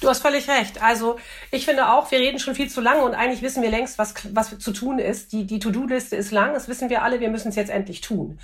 Du 0.00 0.08
hast 0.08 0.20
völlig 0.20 0.48
recht. 0.48 0.82
Also 0.82 1.16
ich 1.52 1.64
finde 1.64 1.88
auch, 1.92 2.10
wir 2.10 2.18
reden 2.18 2.40
schon 2.40 2.56
viel 2.56 2.68
zu 2.68 2.80
lange 2.80 3.02
und 3.02 3.14
eigentlich 3.14 3.40
wissen 3.40 3.62
wir 3.62 3.70
längst, 3.70 3.98
was, 3.98 4.14
was 4.32 4.58
zu 4.58 4.72
tun 4.72 4.98
ist. 4.98 5.32
Die, 5.32 5.46
die 5.46 5.60
To-Do-Liste 5.60 6.16
ist 6.16 6.32
lang, 6.32 6.54
das 6.54 6.66
wissen 6.66 6.90
wir 6.90 7.02
alle, 7.02 7.20
wir 7.20 7.30
müssen 7.30 7.48
es 7.48 7.56
jetzt 7.56 7.70
endlich 7.70 8.00
tun. 8.00 8.40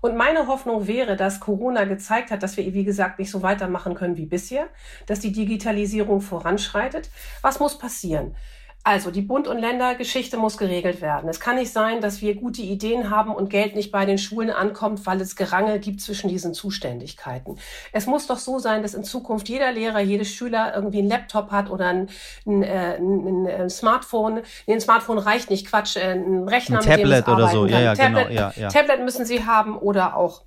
Und 0.00 0.16
meine 0.16 0.46
Hoffnung 0.46 0.86
wäre, 0.86 1.16
dass 1.16 1.40
Corona 1.40 1.84
gezeigt 1.84 2.30
hat, 2.30 2.42
dass 2.42 2.56
wir, 2.56 2.72
wie 2.72 2.84
gesagt, 2.84 3.18
nicht 3.18 3.30
so 3.30 3.42
weitermachen 3.42 3.94
können 3.94 4.16
wie 4.16 4.26
bisher, 4.26 4.68
dass 5.06 5.20
die 5.20 5.32
Digitalisierung 5.32 6.20
voranschreitet. 6.20 7.10
Was 7.42 7.60
muss 7.60 7.78
passieren? 7.78 8.34
Also 8.82 9.10
die 9.10 9.20
Bund- 9.20 9.46
und 9.46 9.58
Ländergeschichte 9.58 10.38
muss 10.38 10.56
geregelt 10.56 11.02
werden. 11.02 11.28
Es 11.28 11.38
kann 11.38 11.56
nicht 11.56 11.70
sein, 11.70 12.00
dass 12.00 12.22
wir 12.22 12.34
gute 12.34 12.62
Ideen 12.62 13.10
haben 13.10 13.34
und 13.34 13.50
Geld 13.50 13.74
nicht 13.74 13.92
bei 13.92 14.06
den 14.06 14.16
Schulen 14.16 14.48
ankommt, 14.48 15.04
weil 15.04 15.20
es 15.20 15.36
Gerangel 15.36 15.78
gibt 15.80 16.00
zwischen 16.00 16.28
diesen 16.28 16.54
Zuständigkeiten. 16.54 17.58
Es 17.92 18.06
muss 18.06 18.26
doch 18.26 18.38
so 18.38 18.58
sein, 18.58 18.80
dass 18.80 18.94
in 18.94 19.04
Zukunft 19.04 19.50
jeder 19.50 19.70
Lehrer, 19.70 20.00
jede 20.00 20.24
Schüler 20.24 20.74
irgendwie 20.74 21.00
einen 21.00 21.10
Laptop 21.10 21.50
hat 21.50 21.68
oder 21.68 21.88
ein, 21.88 22.08
ein, 22.46 22.62
äh, 22.62 22.96
ein, 22.96 23.46
ein 23.46 23.68
Smartphone. 23.70 24.40
Nee, 24.66 24.74
ein 24.74 24.80
Smartphone 24.80 25.18
reicht 25.18 25.50
nicht, 25.50 25.66
Quatsch, 25.66 25.96
äh, 25.96 26.12
ein 26.12 26.48
Rechner, 26.48 26.80
ein 26.80 26.88
mit 26.88 26.96
Tablet 26.96 27.26
dem 27.26 27.34
oder 27.34 27.48
so. 27.48 27.66
Ja, 27.66 27.80
ja, 27.80 27.94
Tablet, 27.94 28.28
genau. 28.28 28.40
Ja, 28.40 28.52
ja. 28.56 28.68
Tablet 28.70 29.04
müssen 29.04 29.26
sie 29.26 29.44
haben 29.44 29.76
oder 29.76 30.16
auch 30.16 30.42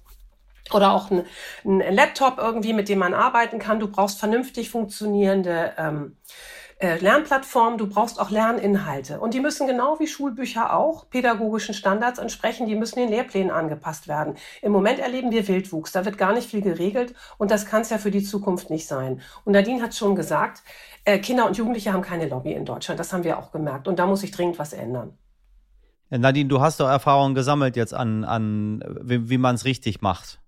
oder 0.71 0.93
auch 0.93 1.11
ein, 1.11 1.25
ein 1.65 1.93
Laptop 1.93 2.39
irgendwie, 2.39 2.73
mit 2.73 2.89
dem 2.89 2.97
man 2.97 3.13
arbeiten 3.13 3.59
kann. 3.59 3.79
Du 3.79 3.87
brauchst 3.87 4.17
vernünftig 4.17 4.71
funktionierende 4.71 5.73
ähm, 5.77 6.17
äh, 6.79 6.97
Lernplattform, 6.97 7.77
du 7.77 7.87
brauchst 7.87 8.19
auch 8.19 8.29
Lerninhalte. 8.29 9.19
Und 9.19 9.33
die 9.33 9.39
müssen 9.39 9.67
genau 9.67 9.99
wie 9.99 10.07
Schulbücher 10.07 10.75
auch 10.75 11.09
pädagogischen 11.09 11.73
Standards 11.73 12.19
entsprechen, 12.19 12.67
die 12.67 12.75
müssen 12.75 12.99
den 12.99 13.09
Lehrplänen 13.09 13.51
angepasst 13.51 14.07
werden. 14.07 14.35
Im 14.61 14.71
Moment 14.71 14.99
erleben 14.99 15.31
wir 15.31 15.47
Wildwuchs, 15.47 15.91
da 15.91 16.05
wird 16.05 16.17
gar 16.17 16.33
nicht 16.33 16.49
viel 16.49 16.61
geregelt 16.61 17.13
und 17.37 17.51
das 17.51 17.65
kann 17.65 17.81
es 17.81 17.89
ja 17.89 17.97
für 17.97 18.11
die 18.11 18.23
Zukunft 18.23 18.69
nicht 18.69 18.87
sein. 18.87 19.21
Und 19.45 19.53
Nadine 19.53 19.81
hat 19.81 19.95
schon 19.95 20.15
gesagt, 20.15 20.63
äh, 21.05 21.19
Kinder 21.19 21.45
und 21.45 21.57
Jugendliche 21.57 21.93
haben 21.93 22.01
keine 22.01 22.27
Lobby 22.27 22.53
in 22.53 22.65
Deutschland, 22.65 22.99
das 22.99 23.13
haben 23.13 23.23
wir 23.23 23.37
auch 23.37 23.51
gemerkt 23.51 23.87
und 23.87 23.99
da 23.99 24.05
muss 24.05 24.21
sich 24.21 24.31
dringend 24.31 24.59
was 24.59 24.73
ändern. 24.73 25.17
Nadine, 26.09 26.47
du 26.47 26.61
hast 26.61 26.79
doch 26.79 26.87
Erfahrungen 26.87 27.33
gesammelt 27.33 27.75
jetzt 27.75 27.93
an, 27.93 28.23
an 28.23 28.83
wie, 29.01 29.29
wie 29.29 29.37
man 29.37 29.55
es 29.55 29.65
richtig 29.65 30.01
macht. 30.01 30.42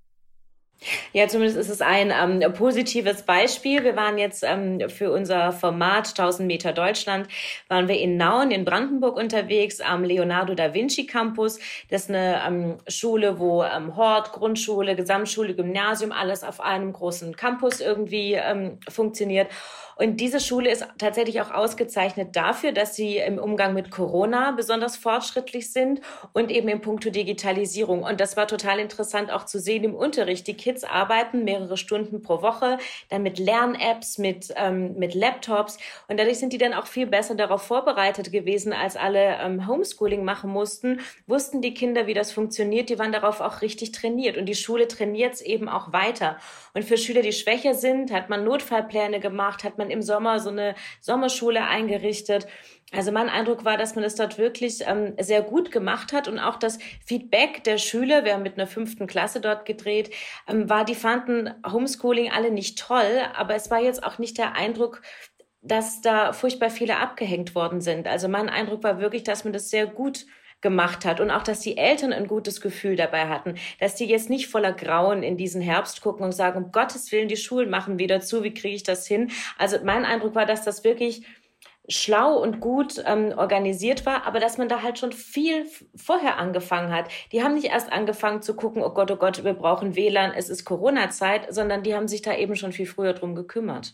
Ja, 1.13 1.27
zumindest 1.27 1.58
ist 1.58 1.70
es 1.70 1.82
ein 1.82 2.12
ähm, 2.12 2.54
positives 2.54 3.24
Beispiel. 3.24 3.84
Wir 3.84 3.96
waren 3.96 4.18
jetzt 4.18 4.44
ähm, 4.44 4.89
für 4.89 5.12
unser 5.12 5.51
Format 5.51 6.10
1000 6.10 6.48
Meter 6.48 6.74
Deutschland, 6.74 7.27
waren 7.68 7.88
wir 7.88 8.00
in 8.00 8.18
Nauen 8.18 8.51
in 8.51 8.65
Brandenburg 8.65 9.18
unterwegs 9.18 9.82
am 9.82 10.04
Leonardo 10.04 10.54
da 10.54 10.74
Vinci 10.74 11.06
Campus. 11.06 11.60
Das 11.89 12.04
ist 12.04 12.10
eine 12.10 12.42
ähm, 12.48 12.77
Schule, 12.88 13.39
wo 13.39 13.63
ähm, 13.63 13.96
Hort, 13.96 14.32
Grundschule, 14.32 14.96
Gesamtschule, 14.96 15.56
Gymnasium, 15.56 16.12
alles 16.12 16.44
auf 16.44 16.62
einem 16.62 16.94
großen 16.94 17.36
Campus 17.36 17.82
irgendwie 17.82 18.34
ähm, 18.34 18.80
funktioniert. 18.88 19.48
Und 19.95 20.19
diese 20.19 20.39
Schule 20.39 20.69
ist 20.69 20.85
tatsächlich 20.97 21.41
auch 21.41 21.51
ausgezeichnet 21.51 22.35
dafür, 22.35 22.71
dass 22.71 22.95
sie 22.95 23.17
im 23.17 23.37
Umgang 23.37 23.73
mit 23.73 23.91
Corona 23.91 24.51
besonders 24.51 24.97
fortschrittlich 24.97 25.71
sind 25.71 26.01
und 26.33 26.51
eben 26.51 26.67
im 26.67 26.81
Punkto 26.81 27.09
Digitalisierung. 27.09 28.03
Und 28.03 28.19
das 28.19 28.35
war 28.35 28.47
total 28.47 28.79
interessant 28.79 29.31
auch 29.31 29.45
zu 29.45 29.59
sehen 29.59 29.83
im 29.83 29.95
Unterricht. 29.95 30.47
Die 30.47 30.55
Kids 30.55 30.83
arbeiten 30.83 31.43
mehrere 31.43 31.77
Stunden 31.77 32.21
pro 32.21 32.41
Woche, 32.41 32.77
dann 33.09 33.23
mit 33.23 33.39
Lern-Apps, 33.39 34.17
mit, 34.17 34.53
ähm, 34.57 34.95
mit 34.97 35.13
Laptops. 35.13 35.77
Und 36.07 36.19
dadurch 36.19 36.39
sind 36.39 36.51
die 36.51 36.57
dann 36.57 36.73
auch 36.73 36.87
viel 36.87 37.07
besser 37.07 37.35
darauf 37.35 37.61
vorbereitet 37.61 38.31
gewesen, 38.31 38.73
als 38.73 38.97
alle 38.97 39.37
ähm, 39.41 39.67
Homeschooling 39.67 40.23
machen 40.25 40.49
mussten. 40.49 40.99
Wussten 41.27 41.61
die 41.61 41.73
Kinder, 41.73 42.07
wie 42.07 42.13
das 42.13 42.31
funktioniert. 42.31 42.89
Die 42.89 42.99
waren 42.99 43.11
darauf 43.11 43.39
auch 43.39 43.61
richtig 43.61 43.91
trainiert. 43.93 44.37
Und 44.37 44.45
die 44.45 44.55
Schule 44.55 44.87
trainiert 44.87 45.35
es 45.35 45.41
eben 45.41 45.69
auch 45.69 45.93
weiter. 45.93 46.37
Und 46.73 46.83
für 46.83 46.97
Schüler, 46.97 47.21
die 47.21 47.31
schwächer 47.31 47.73
sind, 47.73 48.11
hat 48.11 48.29
man 48.29 48.43
Notfallpläne 48.43 49.19
gemacht, 49.19 49.63
hat 49.63 49.77
man 49.77 49.85
im 49.89 50.01
Sommer 50.01 50.39
so 50.39 50.50
eine 50.50 50.75
Sommerschule 51.01 51.63
eingerichtet. 51.65 52.48
Also 52.92 53.12
mein 53.12 53.30
Eindruck 53.30 53.65
war, 53.65 53.77
dass 53.77 53.96
man 53.96 54.04
es 54.04 54.15
dort 54.15 54.38
wirklich 54.38 54.82
ähm, 54.86 55.15
sehr 55.20 55.42
gut 55.42 55.72
gemacht 55.72 56.13
hat 56.13 56.27
und 56.27 56.39
auch 56.39 56.58
das 56.58 56.77
Feedback 57.06 57.63
der 57.63 57.77
Schüler, 57.77 58.25
wir 58.25 58.34
haben 58.34 58.44
mit 58.44 58.58
einer 58.58 58.68
fünften 58.68 59.08
Klasse 59.08 59.42
dort 59.42 59.65
gedreht, 59.65 60.12
ähm, 60.48 60.70
war, 60.70 60.86
die 60.86 60.96
fanden 60.96 61.54
Homeschooling 61.70 62.32
alle 62.32 62.51
nicht 62.51 62.80
toll, 62.80 63.22
aber 63.36 63.56
es 63.56 63.72
war 63.72 63.82
jetzt 63.82 64.04
auch 64.04 64.18
nicht 64.20 64.38
der 64.38 64.56
Eindruck, 64.56 65.01
dass 65.62 66.01
da 66.01 66.32
furchtbar 66.32 66.70
viele 66.70 66.98
abgehängt 66.98 67.56
worden 67.56 67.82
sind. 67.82 68.08
Also 68.08 68.27
mein 68.27 68.50
Eindruck 68.50 68.84
war 68.84 69.00
wirklich, 69.00 69.24
dass 69.24 69.44
man 69.44 69.54
das 69.54 69.70
sehr 69.70 69.88
gut 69.88 70.25
gemacht 70.62 71.05
hat 71.05 71.19
und 71.19 71.31
auch, 71.31 71.43
dass 71.43 71.59
die 71.59 71.77
Eltern 71.77 72.12
ein 72.12 72.27
gutes 72.27 72.59
Gefühl 72.62 72.95
dabei 72.95 73.27
hatten, 73.27 73.55
dass 73.79 73.95
die 73.95 74.05
jetzt 74.05 74.29
nicht 74.29 74.47
voller 74.47 74.74
Grauen 74.74 75.21
in 75.21 75.38
diesen 75.38 75.62
Herbst 75.62 76.01
gucken 76.01 76.25
und 76.25 76.31
sagen, 76.31 76.63
um 76.63 76.71
Gottes 76.71 77.12
Willen, 77.12 77.27
die 77.27 77.38
Schulen 77.38 77.69
machen 77.69 78.00
wieder 78.00 78.21
zu, 78.21 78.43
wie 78.43 78.53
kriege 78.53 78.75
ich 78.75 78.83
das 78.83 79.05
hin? 79.05 79.31
Also 79.57 79.77
mein 79.83 80.05
Eindruck 80.05 80.33
war, 80.35 80.45
dass 80.45 80.63
das 80.63 80.83
wirklich 80.83 81.25
schlau 81.88 82.35
und 82.38 82.59
gut 82.59 83.03
ähm, 83.05 83.33
organisiert 83.38 84.05
war, 84.05 84.25
aber 84.25 84.39
dass 84.39 84.57
man 84.57 84.69
da 84.69 84.81
halt 84.81 84.97
schon 84.97 85.12
viel 85.12 85.67
vorher 85.95 86.38
angefangen 86.38 86.91
hat. 86.91 87.09
Die 87.31 87.43
haben 87.43 87.53
nicht 87.53 87.67
erst 87.67 87.91
angefangen 87.91 88.41
zu 88.41 88.55
gucken, 88.55 88.81
oh 88.83 88.91
Gott, 88.91 89.12
oh 89.12 89.17
Gott, 89.17 89.43
wir 89.43 89.53
brauchen 89.53 89.95
WLAN, 89.95 90.31
es 90.35 90.50
ist 90.50 90.65
Corona-Zeit, 90.65 91.53
sondern 91.53 91.83
die 91.83 91.93
haben 91.93 92.07
sich 92.07 92.21
da 92.21 92.35
eben 92.35 92.55
schon 92.55 92.71
viel 92.71 92.88
früher 92.88 93.13
drum 93.13 93.35
gekümmert. 93.35 93.93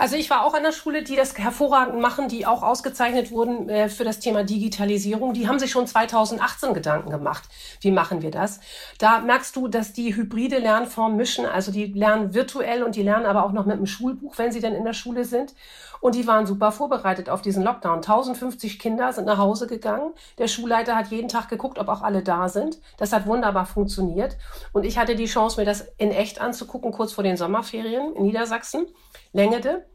Also 0.00 0.14
ich 0.14 0.30
war 0.30 0.44
auch 0.44 0.54
an 0.54 0.62
der 0.62 0.70
Schule, 0.70 1.02
die 1.02 1.16
das 1.16 1.36
hervorragend 1.36 2.00
machen, 2.00 2.28
die 2.28 2.46
auch 2.46 2.62
ausgezeichnet 2.62 3.32
wurden 3.32 3.68
äh, 3.68 3.88
für 3.88 4.04
das 4.04 4.20
Thema 4.20 4.44
Digitalisierung. 4.44 5.34
Die 5.34 5.48
haben 5.48 5.58
sich 5.58 5.72
schon 5.72 5.88
2018 5.88 6.72
Gedanken 6.72 7.10
gemacht. 7.10 7.42
Wie 7.80 7.90
machen 7.90 8.22
wir 8.22 8.30
das? 8.30 8.60
Da 8.98 9.18
merkst 9.18 9.56
du, 9.56 9.66
dass 9.66 9.92
die 9.92 10.14
hybride 10.14 10.58
Lernform 10.58 11.16
mischen. 11.16 11.46
Also 11.46 11.72
die 11.72 11.86
lernen 11.86 12.32
virtuell 12.32 12.84
und 12.84 12.94
die 12.94 13.02
lernen 13.02 13.26
aber 13.26 13.44
auch 13.44 13.50
noch 13.50 13.66
mit 13.66 13.76
dem 13.76 13.86
Schulbuch, 13.86 14.38
wenn 14.38 14.52
sie 14.52 14.60
dann 14.60 14.76
in 14.76 14.84
der 14.84 14.92
Schule 14.92 15.24
sind. 15.24 15.52
Und 16.00 16.14
die 16.14 16.26
waren 16.26 16.46
super 16.46 16.72
vorbereitet 16.72 17.28
auf 17.28 17.42
diesen 17.42 17.62
Lockdown. 17.62 17.96
1050 17.96 18.78
Kinder 18.78 19.12
sind 19.12 19.26
nach 19.26 19.38
Hause 19.38 19.66
gegangen. 19.66 20.12
Der 20.38 20.48
Schulleiter 20.48 20.96
hat 20.96 21.08
jeden 21.08 21.28
Tag 21.28 21.48
geguckt, 21.48 21.78
ob 21.78 21.88
auch 21.88 22.02
alle 22.02 22.22
da 22.22 22.48
sind. 22.48 22.80
Das 22.96 23.12
hat 23.12 23.26
wunderbar 23.26 23.66
funktioniert. 23.66 24.36
Und 24.72 24.84
ich 24.84 24.98
hatte 24.98 25.16
die 25.16 25.26
Chance, 25.26 25.60
mir 25.60 25.66
das 25.66 25.88
in 25.98 26.10
echt 26.10 26.40
anzugucken, 26.40 26.92
kurz 26.92 27.12
vor 27.12 27.24
den 27.24 27.36
Sommerferien 27.36 28.14
in 28.14 28.24
Niedersachsen. 28.24 28.86
Längede. 29.32 29.86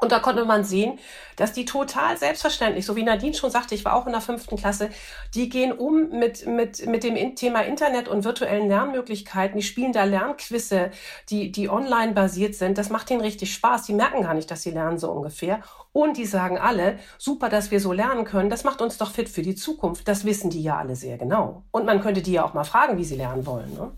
Und 0.00 0.12
da 0.12 0.18
konnte 0.18 0.46
man 0.46 0.64
sehen, 0.64 0.98
dass 1.36 1.52
die 1.52 1.66
total 1.66 2.16
selbstverständlich, 2.16 2.86
so 2.86 2.96
wie 2.96 3.02
Nadine 3.02 3.34
schon 3.34 3.50
sagte, 3.50 3.74
ich 3.74 3.84
war 3.84 3.94
auch 3.94 4.06
in 4.06 4.12
der 4.12 4.22
fünften 4.22 4.56
Klasse, 4.56 4.88
die 5.34 5.50
gehen 5.50 5.72
um 5.72 6.08
mit, 6.08 6.46
mit, 6.46 6.86
mit 6.86 7.04
dem 7.04 7.36
Thema 7.36 7.60
Internet 7.60 8.08
und 8.08 8.24
virtuellen 8.24 8.68
Lernmöglichkeiten. 8.68 9.58
Die 9.58 9.62
spielen 9.62 9.92
da 9.92 10.04
Lernquizze, 10.04 10.90
die, 11.28 11.52
die 11.52 11.68
online 11.68 12.12
basiert 12.12 12.54
sind. 12.54 12.78
Das 12.78 12.88
macht 12.88 13.10
ihnen 13.10 13.20
richtig 13.20 13.52
Spaß. 13.52 13.84
Die 13.84 13.92
merken 13.92 14.22
gar 14.22 14.34
nicht, 14.34 14.50
dass 14.50 14.62
sie 14.62 14.70
lernen 14.70 14.98
so 14.98 15.10
ungefähr. 15.10 15.60
Und 15.92 16.16
die 16.16 16.26
sagen 16.26 16.56
alle, 16.56 16.98
super, 17.18 17.50
dass 17.50 17.70
wir 17.70 17.80
so 17.80 17.92
lernen 17.92 18.24
können. 18.24 18.48
Das 18.48 18.64
macht 18.64 18.80
uns 18.80 18.96
doch 18.96 19.10
fit 19.10 19.28
für 19.28 19.42
die 19.42 19.54
Zukunft. 19.54 20.08
Das 20.08 20.24
wissen 20.24 20.48
die 20.48 20.62
ja 20.62 20.78
alle 20.78 20.96
sehr 20.96 21.18
genau. 21.18 21.64
Und 21.72 21.84
man 21.84 22.00
könnte 22.00 22.22
die 22.22 22.32
ja 22.32 22.44
auch 22.44 22.54
mal 22.54 22.64
fragen, 22.64 22.96
wie 22.96 23.04
sie 23.04 23.16
lernen 23.16 23.44
wollen. 23.44 23.74
Ne? 23.74 23.90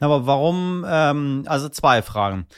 Aber 0.00 0.26
warum, 0.26 0.84
ähm, 0.88 1.44
also 1.46 1.68
zwei 1.68 2.02
Fragen 2.02 2.48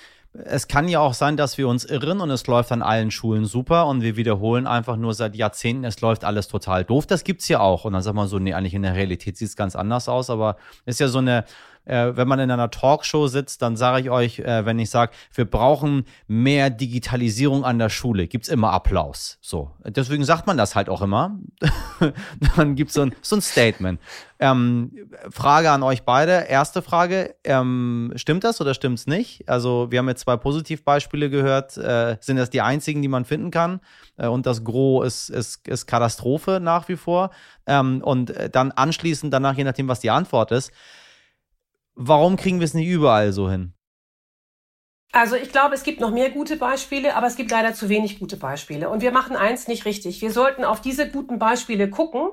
es 0.44 0.68
kann 0.68 0.88
ja 0.88 1.00
auch 1.00 1.14
sein, 1.14 1.36
dass 1.36 1.58
wir 1.58 1.68
uns 1.68 1.84
irren 1.84 2.20
und 2.20 2.30
es 2.30 2.46
läuft 2.46 2.72
an 2.72 2.82
allen 2.82 3.10
Schulen 3.10 3.44
super 3.44 3.86
und 3.86 4.02
wir 4.02 4.16
wiederholen 4.16 4.66
einfach 4.66 4.96
nur 4.96 5.14
seit 5.14 5.34
Jahrzehnten, 5.34 5.84
es 5.84 6.00
läuft 6.00 6.24
alles 6.24 6.48
total 6.48 6.84
doof. 6.84 7.06
Das 7.06 7.24
gibt's 7.24 7.48
ja 7.48 7.60
auch. 7.60 7.84
Und 7.84 7.92
dann 7.92 8.02
sagt 8.02 8.16
man 8.16 8.28
so, 8.28 8.38
nee, 8.38 8.54
eigentlich 8.54 8.74
in 8.74 8.82
der 8.82 8.94
Realität 8.94 9.36
sieht 9.36 9.48
es 9.48 9.56
ganz 9.56 9.76
anders 9.76 10.08
aus, 10.08 10.30
aber 10.30 10.56
ist 10.84 11.00
ja 11.00 11.08
so 11.08 11.18
eine 11.18 11.44
äh, 11.86 12.16
wenn 12.16 12.28
man 12.28 12.38
in 12.38 12.50
einer 12.50 12.70
Talkshow 12.70 13.28
sitzt, 13.28 13.62
dann 13.62 13.76
sage 13.76 14.02
ich 14.02 14.10
euch, 14.10 14.40
äh, 14.40 14.66
wenn 14.66 14.78
ich 14.78 14.90
sage, 14.90 15.12
wir 15.32 15.44
brauchen 15.44 16.04
mehr 16.26 16.68
Digitalisierung 16.68 17.64
an 17.64 17.78
der 17.78 17.88
Schule, 17.88 18.26
gibt's 18.26 18.48
immer 18.48 18.72
Applaus. 18.72 19.38
So. 19.40 19.70
Deswegen 19.84 20.24
sagt 20.24 20.46
man 20.46 20.56
das 20.56 20.74
halt 20.74 20.88
auch 20.88 21.00
immer. 21.00 21.38
dann 22.56 22.74
gibt's 22.74 22.94
so 22.94 23.02
ein, 23.02 23.14
so 23.22 23.36
ein 23.36 23.42
Statement. 23.42 24.00
Ähm, 24.38 24.92
Frage 25.30 25.70
an 25.70 25.82
euch 25.82 26.02
beide. 26.02 26.46
Erste 26.48 26.82
Frage, 26.82 27.36
ähm, 27.44 28.12
stimmt 28.16 28.44
das 28.44 28.60
oder 28.60 28.74
stimmt's 28.74 29.06
nicht? 29.06 29.48
Also 29.48 29.90
wir 29.90 30.00
haben 30.00 30.08
jetzt 30.08 30.22
zwei 30.22 30.36
Positivbeispiele 30.36 31.30
gehört. 31.30 31.76
Äh, 31.76 32.16
sind 32.20 32.36
das 32.36 32.50
die 32.50 32.60
einzigen, 32.60 33.00
die 33.00 33.08
man 33.08 33.24
finden 33.24 33.50
kann? 33.50 33.80
Äh, 34.18 34.26
und 34.26 34.44
das 34.44 34.64
Gros 34.64 35.06
ist, 35.06 35.28
ist, 35.30 35.68
ist 35.68 35.86
Katastrophe 35.86 36.58
nach 36.60 36.88
wie 36.88 36.96
vor. 36.96 37.30
Ähm, 37.66 38.02
und 38.02 38.30
äh, 38.30 38.50
dann 38.50 38.72
anschließend 38.72 39.32
danach, 39.32 39.54
je 39.54 39.64
nachdem, 39.64 39.88
was 39.88 40.00
die 40.00 40.10
Antwort 40.10 40.50
ist, 40.50 40.72
warum 41.96 42.36
kriegen 42.36 42.60
wir 42.60 42.64
es 42.64 42.74
nicht 42.74 42.88
überall 42.88 43.32
so 43.32 43.50
hin? 43.50 43.72
Also 45.12 45.34
ich 45.34 45.50
glaube, 45.50 45.74
es 45.74 45.82
gibt 45.82 46.00
noch 46.00 46.10
mehr 46.10 46.30
gute 46.30 46.56
Beispiele, 46.56 47.16
aber 47.16 47.26
es 47.26 47.36
gibt 47.36 47.50
leider 47.50 47.74
zu 47.74 47.88
wenig 47.88 48.18
gute 48.18 48.36
Beispiele. 48.36 48.90
Und 48.90 49.00
wir 49.00 49.12
machen 49.12 49.34
eins 49.34 49.66
nicht 49.66 49.86
richtig. 49.86 50.20
Wir 50.20 50.30
sollten 50.30 50.64
auf 50.64 50.80
diese 50.80 51.10
guten 51.10 51.38
Beispiele 51.38 51.88
gucken 51.88 52.28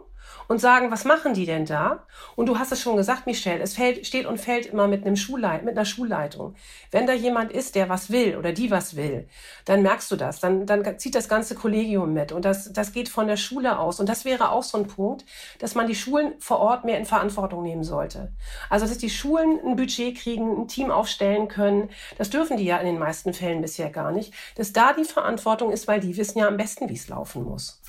und 0.48 0.60
sagen, 0.60 0.92
was 0.92 1.06
machen 1.06 1.34
die 1.34 1.46
denn 1.46 1.66
da? 1.66 2.06
Und 2.36 2.48
du 2.48 2.58
hast 2.60 2.72
es 2.72 2.82
schon 2.82 2.98
gesagt, 2.98 3.26
Michelle, 3.26 3.62
es 3.62 3.76
fällt, 3.76 4.06
steht 4.06 4.26
und 4.26 4.40
fällt 4.40 4.66
immer 4.68 4.88
mit 4.88 5.06
einem 5.06 5.16
Schulleit, 5.16 5.64
mit 5.64 5.78
einer 5.78 5.86
Schulleitung. 5.86 6.56
Wenn 6.92 7.08
da 7.08 7.14
jemand 7.14 7.52
ist, 7.52 7.76
der 7.76 7.90
was 7.90 8.12
will 8.12 8.38
oder 8.38 8.52
die 8.52 8.72
was 8.72 8.96
will, 8.96 9.28
dann 9.66 9.82
merkst 9.82 10.12
du 10.12 10.16
das. 10.16 10.40
Dann, 10.40 10.66
dann 10.66 11.00
zieht 11.00 11.16
das 11.16 11.30
ganze 11.30 11.56
Kollegium 11.56 12.14
mit. 12.14 12.32
Und 12.32 12.46
das, 12.46 12.74
das 12.74 12.92
geht 12.92 13.10
von 13.10 13.28
der 13.28 13.38
Schule 13.38 13.80
aus. 13.80 14.00
Und 14.00 14.10
das 14.10 14.26
wäre 14.26 14.50
auch 14.50 14.64
so 14.64 14.78
ein 14.78 14.88
Punkt, 14.88 15.26
dass 15.60 15.76
man 15.76 15.88
die 15.88 15.96
Schulen 15.96 16.34
vor 16.40 16.60
Ort 16.60 16.86
mehr 16.86 16.98
in 16.98 17.06
Verantwortung 17.06 17.64
nehmen 17.64 17.84
sollte. 17.84 18.32
Also, 18.70 18.86
dass 18.88 18.98
die 18.98 19.10
Schulen 19.10 19.60
ein 19.66 19.76
Budget 19.76 20.18
kriegen, 20.18 20.62
ein 20.62 20.68
Team 20.68 20.92
aufstellen 20.92 21.48
können. 21.48 21.90
Das 22.18 22.30
dürfen 22.30 22.58
die 22.58 22.66
ja 22.66 22.78
in 22.78 22.86
den 22.86 23.00
meisten 23.00 23.34
Fällen 23.34 23.62
bisher 23.62 23.90
gar 23.90 24.12
nicht. 24.12 24.34
Dass 24.56 24.74
da 24.74 24.94
die 24.94 25.06
Verantwortung 25.06 25.72
ist, 25.72 25.88
weil 25.88 26.00
die 26.00 26.18
wissen 26.18 26.40
ja 26.40 26.48
am 26.48 26.58
besten, 26.58 26.90
wie 26.90 26.96
es 26.96 27.08
laufen 27.08 27.44
muss. 27.44 27.82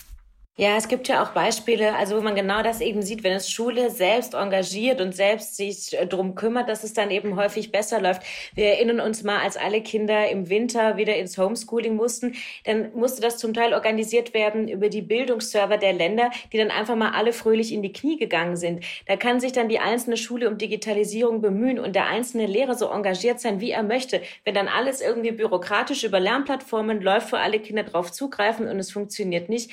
Ja, 0.56 0.76
es 0.76 0.86
gibt 0.86 1.08
ja 1.08 1.20
auch 1.20 1.30
Beispiele, 1.30 1.96
also 1.96 2.16
wo 2.16 2.20
man 2.20 2.36
genau 2.36 2.62
das 2.62 2.80
eben 2.80 3.02
sieht, 3.02 3.24
wenn 3.24 3.32
es 3.32 3.50
Schule 3.50 3.90
selbst 3.90 4.34
engagiert 4.34 5.00
und 5.00 5.12
selbst 5.12 5.56
sich 5.56 5.98
äh, 5.98 6.06
drum 6.06 6.36
kümmert, 6.36 6.68
dass 6.68 6.84
es 6.84 6.92
dann 6.94 7.10
eben 7.10 7.34
häufig 7.34 7.72
besser 7.72 8.00
läuft. 8.00 8.22
Wir 8.54 8.66
erinnern 8.66 9.00
uns 9.00 9.24
mal, 9.24 9.40
als 9.40 9.56
alle 9.56 9.82
Kinder 9.82 10.28
im 10.28 10.48
Winter 10.50 10.96
wieder 10.96 11.16
ins 11.16 11.38
Homeschooling 11.38 11.96
mussten, 11.96 12.36
dann 12.66 12.92
musste 12.94 13.20
das 13.20 13.36
zum 13.38 13.52
Teil 13.52 13.74
organisiert 13.74 14.32
werden 14.32 14.68
über 14.68 14.88
die 14.90 15.02
Bildungsserver 15.02 15.76
der 15.76 15.92
Länder, 15.92 16.30
die 16.52 16.58
dann 16.58 16.70
einfach 16.70 16.94
mal 16.94 17.10
alle 17.10 17.32
fröhlich 17.32 17.72
in 17.72 17.82
die 17.82 17.92
Knie 17.92 18.16
gegangen 18.16 18.56
sind. 18.56 18.84
Da 19.06 19.16
kann 19.16 19.40
sich 19.40 19.50
dann 19.50 19.68
die 19.68 19.80
einzelne 19.80 20.16
Schule 20.16 20.48
um 20.48 20.56
Digitalisierung 20.56 21.40
bemühen 21.40 21.80
und 21.80 21.96
der 21.96 22.06
einzelne 22.06 22.46
Lehrer 22.46 22.76
so 22.76 22.90
engagiert 22.90 23.40
sein, 23.40 23.60
wie 23.60 23.72
er 23.72 23.82
möchte. 23.82 24.22
Wenn 24.44 24.54
dann 24.54 24.68
alles 24.68 25.00
irgendwie 25.00 25.32
bürokratisch 25.32 26.04
über 26.04 26.20
Lernplattformen 26.20 27.02
läuft, 27.02 27.32
wo 27.32 27.36
alle 27.36 27.58
Kinder 27.58 27.82
drauf 27.82 28.12
zugreifen 28.12 28.68
und 28.68 28.78
es 28.78 28.92
funktioniert 28.92 29.48
nicht, 29.48 29.72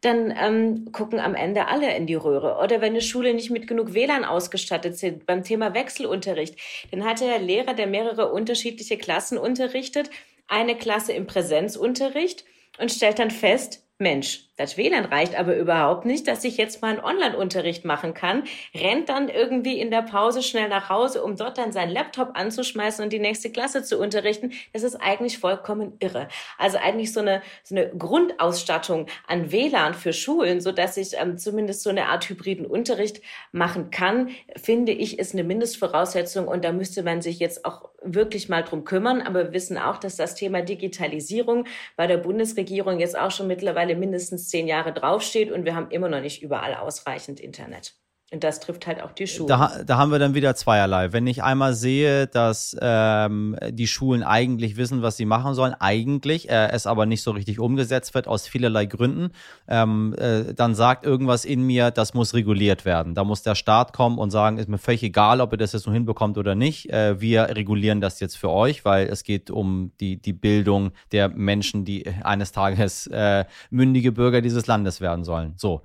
dann 0.00 0.34
ähm, 0.38 0.92
gucken 0.92 1.20
am 1.20 1.34
Ende 1.34 1.68
alle 1.68 1.94
in 1.96 2.06
die 2.06 2.14
Röhre. 2.14 2.58
Oder 2.62 2.80
wenn 2.80 2.92
eine 2.92 3.00
Schule 3.00 3.34
nicht 3.34 3.50
mit 3.50 3.66
genug 3.66 3.94
WLAN 3.94 4.24
ausgestattet 4.24 4.96
sind, 4.96 5.26
beim 5.26 5.42
Thema 5.42 5.74
Wechselunterricht, 5.74 6.56
dann 6.90 7.04
hat 7.04 7.20
der 7.20 7.38
Lehrer, 7.38 7.74
der 7.74 7.86
mehrere 7.86 8.32
unterschiedliche 8.32 8.98
Klassen 8.98 9.38
unterrichtet, 9.38 10.10
eine 10.48 10.76
Klasse 10.76 11.12
im 11.12 11.26
Präsenzunterricht 11.26 12.44
und 12.78 12.92
stellt 12.92 13.18
dann 13.18 13.30
fest, 13.30 13.82
Mensch, 13.98 14.45
das 14.56 14.76
WLAN 14.76 15.04
reicht 15.04 15.38
aber 15.38 15.56
überhaupt 15.56 16.06
nicht, 16.06 16.26
dass 16.26 16.44
ich 16.44 16.56
jetzt 16.56 16.80
mal 16.82 16.88
einen 16.88 17.04
Online-Unterricht 17.04 17.84
machen 17.84 18.14
kann, 18.14 18.44
rennt 18.74 19.08
dann 19.08 19.28
irgendwie 19.28 19.78
in 19.78 19.90
der 19.90 20.02
Pause 20.02 20.42
schnell 20.42 20.68
nach 20.68 20.88
Hause, 20.88 21.22
um 21.22 21.36
dort 21.36 21.58
dann 21.58 21.72
seinen 21.72 21.90
Laptop 21.90 22.30
anzuschmeißen 22.34 23.04
und 23.04 23.12
die 23.12 23.18
nächste 23.18 23.50
Klasse 23.50 23.82
zu 23.82 23.98
unterrichten. 23.98 24.52
Das 24.72 24.82
ist 24.82 24.96
eigentlich 24.96 25.38
vollkommen 25.38 25.94
irre. 25.98 26.28
Also 26.58 26.78
eigentlich 26.78 27.12
so 27.12 27.20
eine, 27.20 27.42
so 27.62 27.74
eine 27.74 27.90
Grundausstattung 27.90 29.06
an 29.26 29.52
WLAN 29.52 29.94
für 29.94 30.12
Schulen, 30.12 30.60
so 30.60 30.72
dass 30.72 30.96
ich 30.96 31.14
ähm, 31.20 31.36
zumindest 31.36 31.82
so 31.82 31.90
eine 31.90 32.06
Art 32.06 32.28
hybriden 32.28 32.66
Unterricht 32.66 33.20
machen 33.52 33.90
kann, 33.90 34.30
finde 34.56 34.92
ich, 34.92 35.18
ist 35.18 35.34
eine 35.34 35.44
Mindestvoraussetzung 35.44 36.48
und 36.48 36.64
da 36.64 36.72
müsste 36.72 37.02
man 37.02 37.20
sich 37.20 37.38
jetzt 37.38 37.64
auch 37.64 37.90
wirklich 38.02 38.48
mal 38.48 38.62
drum 38.62 38.84
kümmern. 38.84 39.20
Aber 39.20 39.46
wir 39.46 39.52
wissen 39.52 39.76
auch, 39.76 39.98
dass 39.98 40.16
das 40.16 40.34
Thema 40.34 40.62
Digitalisierung 40.62 41.66
bei 41.96 42.06
der 42.06 42.18
Bundesregierung 42.18 43.00
jetzt 43.00 43.18
auch 43.18 43.30
schon 43.30 43.46
mittlerweile 43.46 43.96
mindestens 43.96 44.45
zehn 44.48 44.66
Jahre 44.66 44.92
draufsteht 44.92 45.50
und 45.50 45.64
wir 45.64 45.74
haben 45.74 45.90
immer 45.90 46.08
noch 46.08 46.20
nicht 46.20 46.42
überall 46.42 46.74
ausreichend 46.74 47.40
Internet. 47.40 47.94
Und 48.32 48.42
das 48.42 48.58
trifft 48.58 48.88
halt 48.88 49.00
auch 49.00 49.12
die 49.12 49.28
Schulen. 49.28 49.46
Da, 49.46 49.84
da 49.86 49.98
haben 49.98 50.10
wir 50.10 50.18
dann 50.18 50.34
wieder 50.34 50.56
zweierlei. 50.56 51.12
Wenn 51.12 51.28
ich 51.28 51.44
einmal 51.44 51.74
sehe, 51.74 52.26
dass 52.26 52.76
ähm, 52.80 53.56
die 53.70 53.86
Schulen 53.86 54.24
eigentlich 54.24 54.76
wissen, 54.76 55.00
was 55.00 55.16
sie 55.16 55.26
machen 55.26 55.54
sollen, 55.54 55.74
eigentlich, 55.78 56.50
äh, 56.50 56.70
es 56.70 56.88
aber 56.88 57.06
nicht 57.06 57.22
so 57.22 57.30
richtig 57.30 57.60
umgesetzt 57.60 58.14
wird, 58.14 58.26
aus 58.26 58.48
vielerlei 58.48 58.86
Gründen, 58.86 59.30
ähm, 59.68 60.12
äh, 60.18 60.54
dann 60.54 60.74
sagt 60.74 61.06
irgendwas 61.06 61.44
in 61.44 61.62
mir, 61.62 61.92
das 61.92 62.14
muss 62.14 62.34
reguliert 62.34 62.84
werden. 62.84 63.14
Da 63.14 63.22
muss 63.22 63.42
der 63.42 63.54
Staat 63.54 63.92
kommen 63.92 64.18
und 64.18 64.32
sagen, 64.32 64.58
ist 64.58 64.68
mir 64.68 64.78
völlig 64.78 65.04
egal, 65.04 65.40
ob 65.40 65.52
ihr 65.52 65.58
das 65.58 65.72
jetzt 65.72 65.86
nur 65.86 65.94
hinbekommt 65.94 66.36
oder 66.36 66.56
nicht. 66.56 66.90
Äh, 66.90 67.20
wir 67.20 67.54
regulieren 67.54 68.00
das 68.00 68.18
jetzt 68.18 68.36
für 68.36 68.50
euch, 68.50 68.84
weil 68.84 69.06
es 69.06 69.22
geht 69.22 69.52
um 69.52 69.92
die, 70.00 70.20
die 70.20 70.32
Bildung 70.32 70.90
der 71.12 71.28
Menschen, 71.28 71.84
die 71.84 72.04
eines 72.24 72.50
Tages 72.50 73.06
äh, 73.06 73.44
mündige 73.70 74.10
Bürger 74.10 74.40
dieses 74.40 74.66
Landes 74.66 75.00
werden 75.00 75.22
sollen. 75.22 75.54
So. 75.56 75.82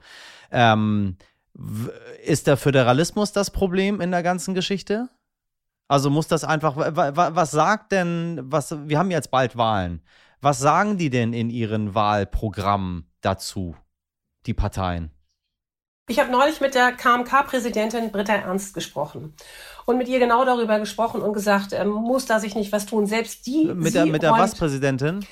Ähm, 0.51 1.17
ist 2.23 2.47
der 2.47 2.57
Föderalismus 2.57 3.31
das 3.31 3.51
Problem 3.51 4.01
in 4.01 4.11
der 4.11 4.23
ganzen 4.23 4.53
Geschichte? 4.53 5.09
Also 5.87 6.09
muss 6.09 6.27
das 6.27 6.43
einfach, 6.45 6.75
was 6.77 7.51
sagt 7.51 7.91
denn, 7.91 8.39
was, 8.43 8.75
wir 8.87 8.97
haben 8.97 9.11
jetzt 9.11 9.29
bald 9.29 9.57
Wahlen. 9.57 10.01
Was 10.39 10.59
sagen 10.59 10.97
die 10.97 11.09
denn 11.09 11.33
in 11.33 11.49
ihren 11.49 11.93
Wahlprogrammen 11.93 13.11
dazu, 13.19 13.75
die 14.45 14.53
Parteien? 14.53 15.11
Ich 16.07 16.19
habe 16.19 16.31
neulich 16.31 16.61
mit 16.61 16.75
der 16.75 16.93
KMK-Präsidentin 16.93 18.11
Britta 18.11 18.33
Ernst 18.33 18.73
gesprochen 18.73 19.33
und 19.85 19.97
mit 19.97 20.07
ihr 20.07 20.19
genau 20.19 20.45
darüber 20.45 20.79
gesprochen 20.79 21.21
und 21.21 21.33
gesagt, 21.33 21.73
ähm, 21.73 21.89
muss 21.89 22.25
da 22.25 22.39
sich 22.39 22.55
nicht 22.55 22.71
was 22.71 22.85
tun. 22.85 23.05
Selbst 23.05 23.45
die. 23.45 23.65
Mit 23.65 23.93
der, 23.93 24.05
mit 24.05 24.23
der 24.23 24.31
was 24.31 24.55
Präsidentin? 24.55 25.25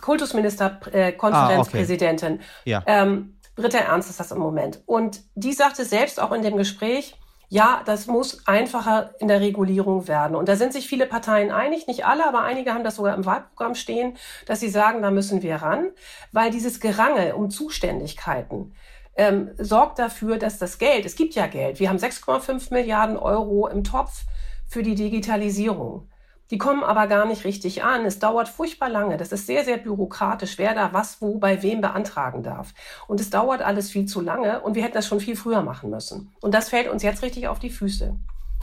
Kultusministerkonferenzpräsidentin. 0.00 2.36
Äh, 2.36 2.38
ah, 2.38 2.42
okay. 2.42 2.44
ja. 2.64 2.82
Ähm, 2.86 3.39
Britta 3.60 3.78
Ernst 3.78 4.10
ist 4.10 4.20
das 4.20 4.32
im 4.32 4.38
Moment. 4.38 4.82
Und 4.86 5.22
die 5.34 5.52
sagte 5.52 5.84
selbst 5.84 6.20
auch 6.20 6.32
in 6.32 6.42
dem 6.42 6.56
Gespräch, 6.56 7.16
ja, 7.48 7.82
das 7.84 8.06
muss 8.06 8.46
einfacher 8.46 9.14
in 9.18 9.26
der 9.26 9.40
Regulierung 9.40 10.06
werden. 10.06 10.36
Und 10.36 10.48
da 10.48 10.54
sind 10.54 10.72
sich 10.72 10.86
viele 10.86 11.06
Parteien 11.06 11.50
einig, 11.50 11.88
nicht 11.88 12.06
alle, 12.06 12.24
aber 12.26 12.42
einige 12.42 12.72
haben 12.72 12.84
das 12.84 12.96
sogar 12.96 13.16
im 13.16 13.26
Wahlprogramm 13.26 13.74
stehen, 13.74 14.16
dass 14.46 14.60
sie 14.60 14.68
sagen, 14.68 15.02
da 15.02 15.10
müssen 15.10 15.42
wir 15.42 15.56
ran, 15.56 15.90
weil 16.30 16.52
dieses 16.52 16.78
Gerangel 16.78 17.32
um 17.32 17.50
Zuständigkeiten 17.50 18.72
ähm, 19.16 19.50
sorgt 19.58 19.98
dafür, 19.98 20.38
dass 20.38 20.58
das 20.58 20.78
Geld, 20.78 21.04
es 21.04 21.16
gibt 21.16 21.34
ja 21.34 21.48
Geld, 21.48 21.80
wir 21.80 21.88
haben 21.88 21.98
6,5 21.98 22.72
Milliarden 22.72 23.16
Euro 23.16 23.66
im 23.66 23.82
Topf 23.82 24.22
für 24.68 24.84
die 24.84 24.94
Digitalisierung. 24.94 26.08
Die 26.50 26.58
kommen 26.58 26.82
aber 26.82 27.06
gar 27.06 27.26
nicht 27.26 27.44
richtig 27.44 27.84
an. 27.84 28.04
Es 28.04 28.18
dauert 28.18 28.48
furchtbar 28.48 28.88
lange. 28.88 29.16
Das 29.16 29.30
ist 29.30 29.46
sehr, 29.46 29.64
sehr 29.64 29.76
bürokratisch, 29.76 30.58
wer 30.58 30.74
da 30.74 30.92
was, 30.92 31.22
wo, 31.22 31.38
bei 31.38 31.62
wem 31.62 31.80
beantragen 31.80 32.42
darf. 32.42 32.74
Und 33.06 33.20
es 33.20 33.30
dauert 33.30 33.62
alles 33.62 33.90
viel 33.90 34.06
zu 34.06 34.20
lange 34.20 34.60
und 34.60 34.74
wir 34.74 34.82
hätten 34.82 34.94
das 34.94 35.06
schon 35.06 35.20
viel 35.20 35.36
früher 35.36 35.62
machen 35.62 35.90
müssen. 35.90 36.32
Und 36.40 36.52
das 36.52 36.68
fällt 36.68 36.88
uns 36.88 37.02
jetzt 37.02 37.22
richtig 37.22 37.46
auf 37.46 37.60
die 37.60 37.70
Füße. 37.70 38.16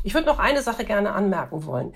Ich 0.04 0.14
würde 0.14 0.28
noch 0.28 0.40
eine 0.40 0.62
Sache 0.62 0.86
gerne 0.86 1.14
anmerken 1.14 1.66
wollen. 1.66 1.94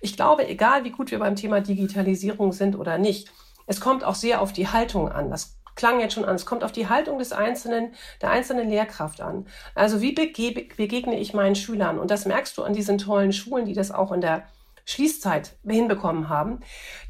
Ich 0.00 0.16
glaube, 0.16 0.48
egal 0.48 0.84
wie 0.84 0.90
gut 0.90 1.10
wir 1.10 1.18
beim 1.18 1.36
Thema 1.36 1.60
Digitalisierung 1.60 2.52
sind 2.52 2.76
oder 2.76 2.98
nicht, 2.98 3.30
es 3.66 3.80
kommt 3.80 4.04
auch 4.04 4.14
sehr 4.14 4.40
auf 4.40 4.52
die 4.52 4.68
Haltung 4.68 5.10
an. 5.10 5.30
Das 5.30 5.56
klang 5.74 6.00
jetzt 6.00 6.14
schon 6.14 6.24
an. 6.24 6.36
Es 6.36 6.46
kommt 6.46 6.64
auf 6.64 6.72
die 6.72 6.88
Haltung 6.88 7.18
des 7.18 7.32
einzelnen, 7.32 7.92
der 8.20 8.30
einzelnen 8.30 8.68
Lehrkraft 8.68 9.20
an. 9.20 9.46
Also 9.74 10.00
wie 10.00 10.12
begegne 10.12 11.18
ich 11.18 11.34
meinen 11.34 11.54
Schülern? 11.54 11.98
Und 11.98 12.10
das 12.10 12.26
merkst 12.26 12.56
du 12.56 12.62
an 12.62 12.72
diesen 12.72 12.98
tollen 12.98 13.32
Schulen, 13.32 13.66
die 13.66 13.74
das 13.74 13.90
auch 13.90 14.12
in 14.12 14.20
der 14.20 14.44
Schließzeit 14.84 15.56
hinbekommen 15.66 16.28
haben, 16.28 16.60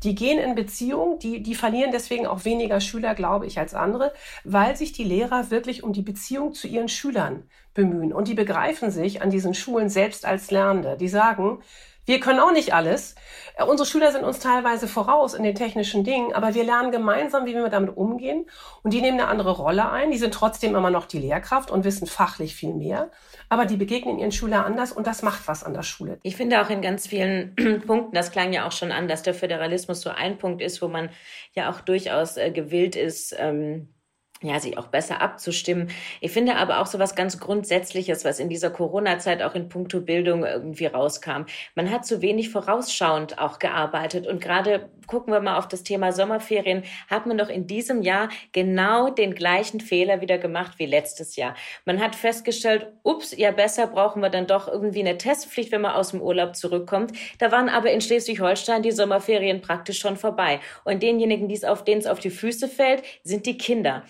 die 0.02 0.14
gehen 0.14 0.38
in 0.38 0.54
Beziehung, 0.54 1.18
die, 1.18 1.42
die 1.42 1.54
verlieren 1.54 1.90
deswegen 1.92 2.26
auch 2.26 2.44
weniger 2.44 2.80
Schüler, 2.80 3.14
glaube 3.14 3.46
ich, 3.46 3.58
als 3.58 3.74
andere, 3.74 4.12
weil 4.44 4.76
sich 4.76 4.92
die 4.92 5.04
Lehrer 5.04 5.50
wirklich 5.50 5.82
um 5.82 5.92
die 5.92 6.02
Beziehung 6.02 6.54
zu 6.54 6.68
ihren 6.68 6.88
Schülern 6.88 7.44
bemühen. 7.74 8.12
Und 8.12 8.28
die 8.28 8.34
begreifen 8.34 8.90
sich 8.90 9.22
an 9.22 9.30
diesen 9.30 9.54
Schulen 9.54 9.88
selbst 9.88 10.24
als 10.24 10.50
Lernende. 10.50 10.96
Die 10.96 11.08
sagen, 11.08 11.58
wir 12.06 12.20
können 12.20 12.40
auch 12.40 12.52
nicht 12.52 12.74
alles. 12.74 13.14
Äh, 13.56 13.64
unsere 13.64 13.88
Schüler 13.88 14.12
sind 14.12 14.24
uns 14.24 14.38
teilweise 14.38 14.88
voraus 14.88 15.34
in 15.34 15.42
den 15.42 15.54
technischen 15.54 16.04
Dingen, 16.04 16.32
aber 16.32 16.54
wir 16.54 16.64
lernen 16.64 16.90
gemeinsam, 16.90 17.46
wie 17.46 17.54
wir 17.54 17.68
damit 17.68 17.96
umgehen. 17.96 18.46
Und 18.82 18.92
die 18.92 19.00
nehmen 19.00 19.20
eine 19.20 19.28
andere 19.28 19.52
Rolle 19.52 19.90
ein. 19.90 20.10
Die 20.10 20.18
sind 20.18 20.34
trotzdem 20.34 20.74
immer 20.74 20.90
noch 20.90 21.06
die 21.06 21.18
Lehrkraft 21.18 21.70
und 21.70 21.84
wissen 21.84 22.06
fachlich 22.06 22.54
viel 22.54 22.74
mehr. 22.74 23.10
Aber 23.48 23.66
die 23.66 23.76
begegnen 23.76 24.18
ihren 24.18 24.32
Schülern 24.32 24.64
anders 24.64 24.92
und 24.92 25.06
das 25.06 25.22
macht 25.22 25.46
was 25.46 25.64
an 25.64 25.74
der 25.74 25.82
Schule. 25.82 26.18
Ich 26.22 26.36
finde 26.36 26.60
auch 26.60 26.70
in 26.70 26.82
ganz 26.82 27.06
vielen 27.06 27.54
Punkten, 27.86 28.14
das 28.14 28.32
klang 28.32 28.52
ja 28.52 28.66
auch 28.66 28.72
schon 28.72 28.92
an, 28.92 29.08
dass 29.08 29.22
der 29.22 29.34
Föderalismus 29.34 30.00
so 30.00 30.10
ein 30.10 30.38
Punkt 30.38 30.62
ist, 30.62 30.82
wo 30.82 30.88
man 30.88 31.10
ja 31.54 31.70
auch 31.70 31.80
durchaus 31.80 32.36
äh, 32.36 32.50
gewillt 32.50 32.96
ist, 32.96 33.34
ähm, 33.38 33.93
ja, 34.42 34.60
sich 34.60 34.76
auch 34.76 34.88
besser 34.88 35.22
abzustimmen. 35.22 35.90
Ich 36.20 36.32
finde 36.32 36.56
aber 36.56 36.80
auch 36.80 36.86
so 36.86 36.98
was 36.98 37.14
ganz 37.14 37.40
Grundsätzliches, 37.40 38.24
was 38.24 38.40
in 38.40 38.48
dieser 38.48 38.70
Corona-Zeit 38.70 39.42
auch 39.42 39.54
in 39.54 39.68
puncto 39.68 40.00
Bildung 40.00 40.44
irgendwie 40.44 40.86
rauskam. 40.86 41.44
Man 41.74 41.90
hat 41.90 42.04
zu 42.04 42.20
wenig 42.20 42.50
vorausschauend 42.50 43.38
auch 43.38 43.58
gearbeitet 43.58 44.26
und 44.26 44.40
gerade 44.40 44.90
gucken 45.06 45.32
wir 45.32 45.40
mal 45.40 45.58
auf 45.58 45.68
das 45.68 45.82
Thema 45.82 46.12
Sommerferien, 46.12 46.82
hat 47.08 47.26
man 47.26 47.38
doch 47.38 47.48
in 47.48 47.66
diesem 47.66 48.02
Jahr 48.02 48.28
genau 48.52 49.10
den 49.10 49.34
gleichen 49.34 49.80
Fehler 49.80 50.20
wieder 50.20 50.38
gemacht 50.38 50.78
wie 50.78 50.86
letztes 50.86 51.36
Jahr. 51.36 51.54
Man 51.84 52.00
hat 52.00 52.14
festgestellt, 52.14 52.86
ups, 53.02 53.36
ja 53.36 53.50
besser 53.50 53.86
brauchen 53.86 54.22
wir 54.22 54.30
dann 54.30 54.46
doch 54.46 54.68
irgendwie 54.68 55.00
eine 55.00 55.18
Testpflicht, 55.18 55.72
wenn 55.72 55.82
man 55.82 55.92
aus 55.92 56.10
dem 56.10 56.20
Urlaub 56.20 56.56
zurückkommt. 56.56 57.12
Da 57.38 57.52
waren 57.52 57.68
aber 57.68 57.90
in 57.90 58.00
Schleswig-Holstein 58.00 58.82
die 58.82 58.92
Sommerferien 58.92 59.60
praktisch 59.60 59.98
schon 59.98 60.16
vorbei. 60.16 60.60
Und 60.84 61.02
denjenigen, 61.02 61.48
die 61.48 61.54
es 61.54 61.64
auf 61.64 61.84
denen 61.84 62.00
es 62.00 62.06
auf 62.06 62.20
die 62.20 62.30
Füße 62.30 62.68
fällt, 62.68 63.02
sind 63.22 63.46
die 63.46 63.58
Kinder 63.58 64.04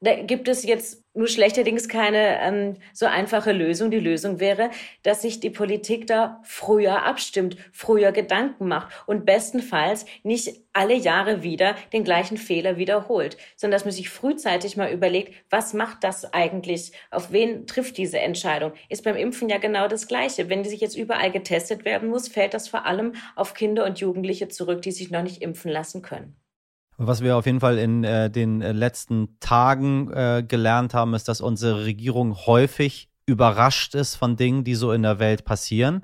da 0.00 0.14
gibt 0.14 0.46
es 0.46 0.62
jetzt 0.62 1.02
nur 1.14 1.26
schlechterdings 1.26 1.88
keine 1.88 2.40
ähm, 2.40 2.76
so 2.92 3.06
einfache 3.06 3.50
Lösung. 3.50 3.90
Die 3.90 3.98
Lösung 3.98 4.38
wäre, 4.38 4.70
dass 5.02 5.22
sich 5.22 5.40
die 5.40 5.50
Politik 5.50 6.06
da 6.06 6.40
früher 6.44 7.04
abstimmt, 7.04 7.56
früher 7.72 8.12
Gedanken 8.12 8.68
macht 8.68 8.94
und 9.06 9.26
bestenfalls 9.26 10.06
nicht 10.22 10.60
alle 10.72 10.94
Jahre 10.94 11.42
wieder 11.42 11.74
den 11.92 12.04
gleichen 12.04 12.36
Fehler 12.36 12.76
wiederholt, 12.76 13.36
sondern 13.56 13.76
dass 13.76 13.84
man 13.84 13.92
sich 13.92 14.08
frühzeitig 14.08 14.76
mal 14.76 14.92
überlegt, 14.92 15.34
was 15.50 15.74
macht 15.74 16.04
das 16.04 16.32
eigentlich, 16.32 16.92
auf 17.10 17.32
wen 17.32 17.66
trifft 17.66 17.96
diese 17.96 18.20
Entscheidung. 18.20 18.72
Ist 18.88 19.02
beim 19.02 19.16
Impfen 19.16 19.48
ja 19.48 19.58
genau 19.58 19.88
das 19.88 20.06
Gleiche. 20.06 20.48
Wenn 20.48 20.62
sich 20.62 20.80
jetzt 20.80 20.96
überall 20.96 21.32
getestet 21.32 21.84
werden 21.84 22.08
muss, 22.08 22.28
fällt 22.28 22.54
das 22.54 22.68
vor 22.68 22.86
allem 22.86 23.14
auf 23.34 23.54
Kinder 23.54 23.84
und 23.84 23.98
Jugendliche 23.98 24.46
zurück, 24.46 24.82
die 24.82 24.92
sich 24.92 25.10
noch 25.10 25.22
nicht 25.22 25.42
impfen 25.42 25.72
lassen 25.72 26.02
können. 26.02 26.36
Was 27.00 27.22
wir 27.22 27.36
auf 27.36 27.46
jeden 27.46 27.60
Fall 27.60 27.78
in 27.78 28.02
äh, 28.02 28.28
den 28.28 28.60
äh, 28.60 28.72
letzten 28.72 29.38
Tagen 29.38 30.10
äh, 30.10 30.44
gelernt 30.46 30.94
haben, 30.94 31.14
ist, 31.14 31.28
dass 31.28 31.40
unsere 31.40 31.84
Regierung 31.84 32.34
häufig 32.34 33.08
überrascht 33.24 33.94
ist 33.94 34.16
von 34.16 34.34
Dingen, 34.34 34.64
die 34.64 34.74
so 34.74 34.90
in 34.90 35.02
der 35.02 35.20
Welt 35.20 35.44
passieren. 35.44 36.02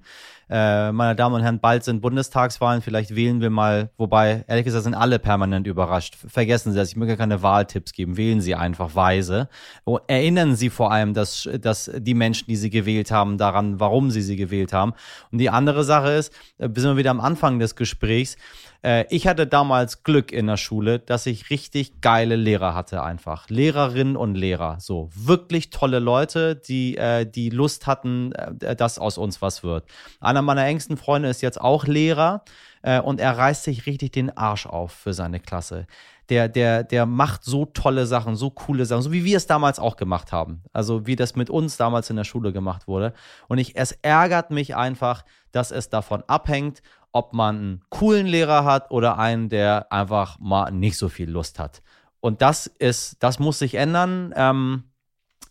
Äh, 0.48 0.92
meine 0.92 1.16
Damen 1.16 1.34
und 1.34 1.42
Herren, 1.42 1.58
bald 1.58 1.82
sind 1.82 2.00
Bundestagswahlen, 2.00 2.82
vielleicht 2.82 3.16
wählen 3.16 3.40
wir 3.40 3.50
mal, 3.50 3.90
wobei, 3.96 4.44
ehrlich 4.46 4.66
gesagt, 4.66 4.84
sind 4.84 4.94
alle 4.94 5.18
permanent 5.18 5.66
überrascht. 5.66 6.16
Vergessen 6.16 6.72
Sie 6.72 6.78
das, 6.78 6.90
ich 6.90 6.96
möchte 6.96 7.16
keine 7.16 7.42
Wahltipps 7.42 7.92
geben, 7.92 8.16
wählen 8.16 8.40
Sie 8.40 8.54
einfach 8.54 8.94
weise. 8.94 9.48
Und 9.84 10.02
erinnern 10.06 10.54
Sie 10.54 10.70
vor 10.70 10.92
allem, 10.92 11.14
dass, 11.14 11.48
dass 11.60 11.90
die 11.96 12.14
Menschen, 12.14 12.46
die 12.46 12.56
Sie 12.56 12.70
gewählt 12.70 13.10
haben, 13.10 13.38
daran, 13.38 13.80
warum 13.80 14.10
Sie 14.10 14.22
sie 14.22 14.36
gewählt 14.36 14.72
haben. 14.72 14.92
Und 15.32 15.38
die 15.38 15.50
andere 15.50 15.82
Sache 15.82 16.10
ist, 16.10 16.32
äh, 16.58 16.68
sind 16.74 16.90
wir 16.90 16.96
wieder 16.98 17.10
am 17.10 17.20
Anfang 17.20 17.58
des 17.58 17.74
Gesprächs, 17.74 18.36
äh, 18.84 19.06
ich 19.08 19.26
hatte 19.26 19.46
damals 19.46 20.02
Glück 20.02 20.30
in 20.30 20.46
der 20.46 20.58
Schule, 20.58 20.98
dass 20.98 21.26
ich 21.26 21.50
richtig 21.50 22.00
geile 22.02 22.36
Lehrer 22.36 22.74
hatte 22.74 23.02
einfach. 23.02 23.48
Lehrerinnen 23.48 24.16
und 24.16 24.34
Lehrer. 24.34 24.78
So, 24.78 25.08
wirklich 25.14 25.70
tolle 25.70 25.98
Leute, 25.98 26.54
die, 26.54 26.96
äh, 26.96 27.24
die 27.24 27.48
Lust 27.48 27.86
hatten, 27.86 28.32
äh, 28.32 28.76
dass 28.76 28.98
aus 28.98 29.16
uns 29.16 29.40
was 29.40 29.62
wird. 29.62 29.84
Einer 30.20 30.42
meiner 30.42 30.66
engsten 30.66 30.96
Freunde 30.96 31.30
ist 31.30 31.40
jetzt 31.40 31.60
auch 31.60 31.86
Lehrer 31.86 32.44
äh, 32.84 33.00
und 33.00 33.18
er 33.18 33.36
reißt 33.36 33.64
sich 33.64 33.86
richtig 33.86 34.12
den 34.12 34.36
Arsch 34.36 34.66
auf 34.66 34.92
für 34.92 35.14
seine 35.14 35.40
Klasse. 35.40 35.86
Der, 36.28 36.48
der, 36.48 36.84
der 36.84 37.06
macht 37.06 37.42
so 37.42 37.64
tolle 37.64 38.06
Sachen, 38.06 38.36
so 38.36 38.50
coole 38.50 38.84
Sachen, 38.84 39.02
so 39.02 39.12
wie 39.12 39.24
wir 39.24 39.38
es 39.38 39.46
damals 39.46 39.78
auch 39.78 39.96
gemacht 39.96 40.32
haben. 40.32 40.62
Also 40.72 41.06
wie 41.06 41.16
das 41.16 41.34
mit 41.34 41.50
uns 41.50 41.78
damals 41.78 42.10
in 42.10 42.16
der 42.16 42.24
Schule 42.24 42.52
gemacht 42.52 42.86
wurde. 42.86 43.14
Und 43.48 43.58
ich, 43.58 43.76
es 43.76 43.92
ärgert 44.02 44.50
mich 44.50 44.76
einfach, 44.76 45.24
dass 45.50 45.70
es 45.70 45.88
davon 45.88 46.22
abhängt, 46.26 46.82
ob 47.12 47.32
man 47.32 47.56
einen 47.56 47.84
coolen 47.88 48.26
Lehrer 48.26 48.64
hat 48.64 48.90
oder 48.90 49.18
einen, 49.18 49.48
der 49.48 49.90
einfach 49.90 50.38
mal 50.38 50.70
nicht 50.70 50.98
so 50.98 51.08
viel 51.08 51.30
Lust 51.30 51.58
hat. 51.58 51.82
Und 52.20 52.42
das 52.42 52.66
ist, 52.66 53.22
das 53.22 53.38
muss 53.38 53.58
sich 53.58 53.76
ändern, 53.76 54.34
ähm, 54.36 54.84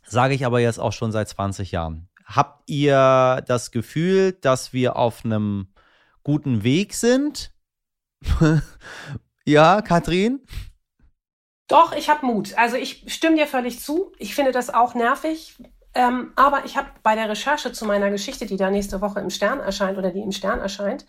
sage 0.05 0.35
ich 0.35 0.45
aber 0.45 0.59
jetzt 0.59 0.79
auch 0.79 0.93
schon 0.93 1.11
seit 1.11 1.29
20 1.29 1.71
Jahren. 1.71 2.09
Habt 2.25 2.69
ihr 2.69 3.43
das 3.47 3.71
Gefühl, 3.71 4.33
dass 4.33 4.73
wir 4.73 4.97
auf 4.97 5.25
einem 5.25 5.72
guten 6.23 6.63
Weg 6.63 6.93
sind? 6.93 7.53
ja, 9.45 9.81
Katrin? 9.81 10.41
Doch, 11.67 11.93
ich 11.95 12.09
habe 12.09 12.25
Mut. 12.25 12.57
Also 12.57 12.75
ich 12.75 13.05
stimme 13.07 13.37
dir 13.37 13.47
völlig 13.47 13.79
zu. 13.79 14.11
Ich 14.17 14.35
finde 14.35 14.51
das 14.51 14.73
auch 14.73 14.95
nervig. 14.95 15.55
Ähm, 15.95 16.33
aber 16.35 16.65
ich 16.65 16.75
habe 16.75 16.89
bei 17.03 17.15
der 17.15 17.29
Recherche 17.29 17.71
zu 17.71 17.85
meiner 17.85 18.09
Geschichte, 18.09 18.45
die 18.45 18.57
da 18.57 18.71
nächste 18.71 19.01
Woche 19.01 19.19
im 19.19 19.29
Stern 19.29 19.59
erscheint 19.59 19.97
oder 19.97 20.11
die 20.11 20.21
im 20.21 20.31
Stern 20.31 20.59
erscheint, 20.59 21.05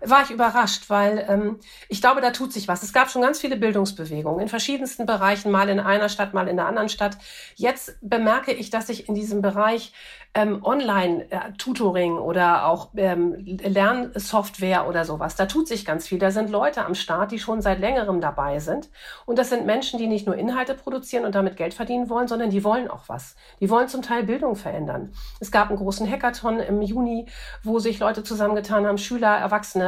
war 0.00 0.22
ich 0.22 0.30
überrascht, 0.30 0.88
weil 0.88 1.24
ähm, 1.28 1.58
ich 1.88 2.00
glaube, 2.00 2.20
da 2.20 2.30
tut 2.30 2.52
sich 2.52 2.68
was. 2.68 2.82
Es 2.82 2.92
gab 2.92 3.10
schon 3.10 3.22
ganz 3.22 3.40
viele 3.40 3.56
Bildungsbewegungen 3.56 4.40
in 4.40 4.48
verschiedensten 4.48 5.06
Bereichen, 5.06 5.50
mal 5.50 5.68
in 5.68 5.80
einer 5.80 6.08
Stadt, 6.08 6.34
mal 6.34 6.48
in 6.48 6.56
der 6.56 6.66
anderen 6.66 6.88
Stadt. 6.88 7.16
Jetzt 7.54 7.96
bemerke 8.00 8.52
ich, 8.52 8.70
dass 8.70 8.88
sich 8.88 9.08
in 9.08 9.14
diesem 9.14 9.42
Bereich 9.42 9.92
ähm, 10.36 10.62
Online-Tutoring 10.62 12.18
oder 12.18 12.66
auch 12.66 12.90
ähm, 12.96 13.36
Lernsoftware 13.38 14.86
oder 14.86 15.06
sowas. 15.06 15.34
Da 15.34 15.46
tut 15.46 15.66
sich 15.66 15.86
ganz 15.86 16.06
viel. 16.06 16.18
Da 16.18 16.30
sind 16.30 16.50
Leute 16.50 16.84
am 16.84 16.94
Start, 16.94 17.32
die 17.32 17.38
schon 17.38 17.62
seit 17.62 17.80
längerem 17.80 18.20
dabei 18.20 18.58
sind. 18.58 18.90
Und 19.24 19.38
das 19.38 19.48
sind 19.48 19.64
Menschen, 19.64 19.98
die 19.98 20.06
nicht 20.06 20.26
nur 20.26 20.36
Inhalte 20.36 20.74
produzieren 20.74 21.24
und 21.24 21.34
damit 21.34 21.56
Geld 21.56 21.72
verdienen 21.72 22.10
wollen, 22.10 22.28
sondern 22.28 22.50
die 22.50 22.64
wollen 22.64 22.88
auch 22.88 23.04
was. 23.06 23.34
Die 23.60 23.70
wollen 23.70 23.88
zum 23.88 24.02
Teil 24.02 24.24
Bildung 24.24 24.56
verändern. 24.56 25.14
Es 25.40 25.50
gab 25.50 25.70
einen 25.70 25.78
großen 25.78 26.08
Hackathon 26.10 26.60
im 26.60 26.82
Juni, 26.82 27.26
wo 27.62 27.78
sich 27.78 27.98
Leute 27.98 28.22
zusammengetan 28.22 28.86
haben, 28.86 28.98
Schüler, 28.98 29.38
Erwachsene, 29.38 29.85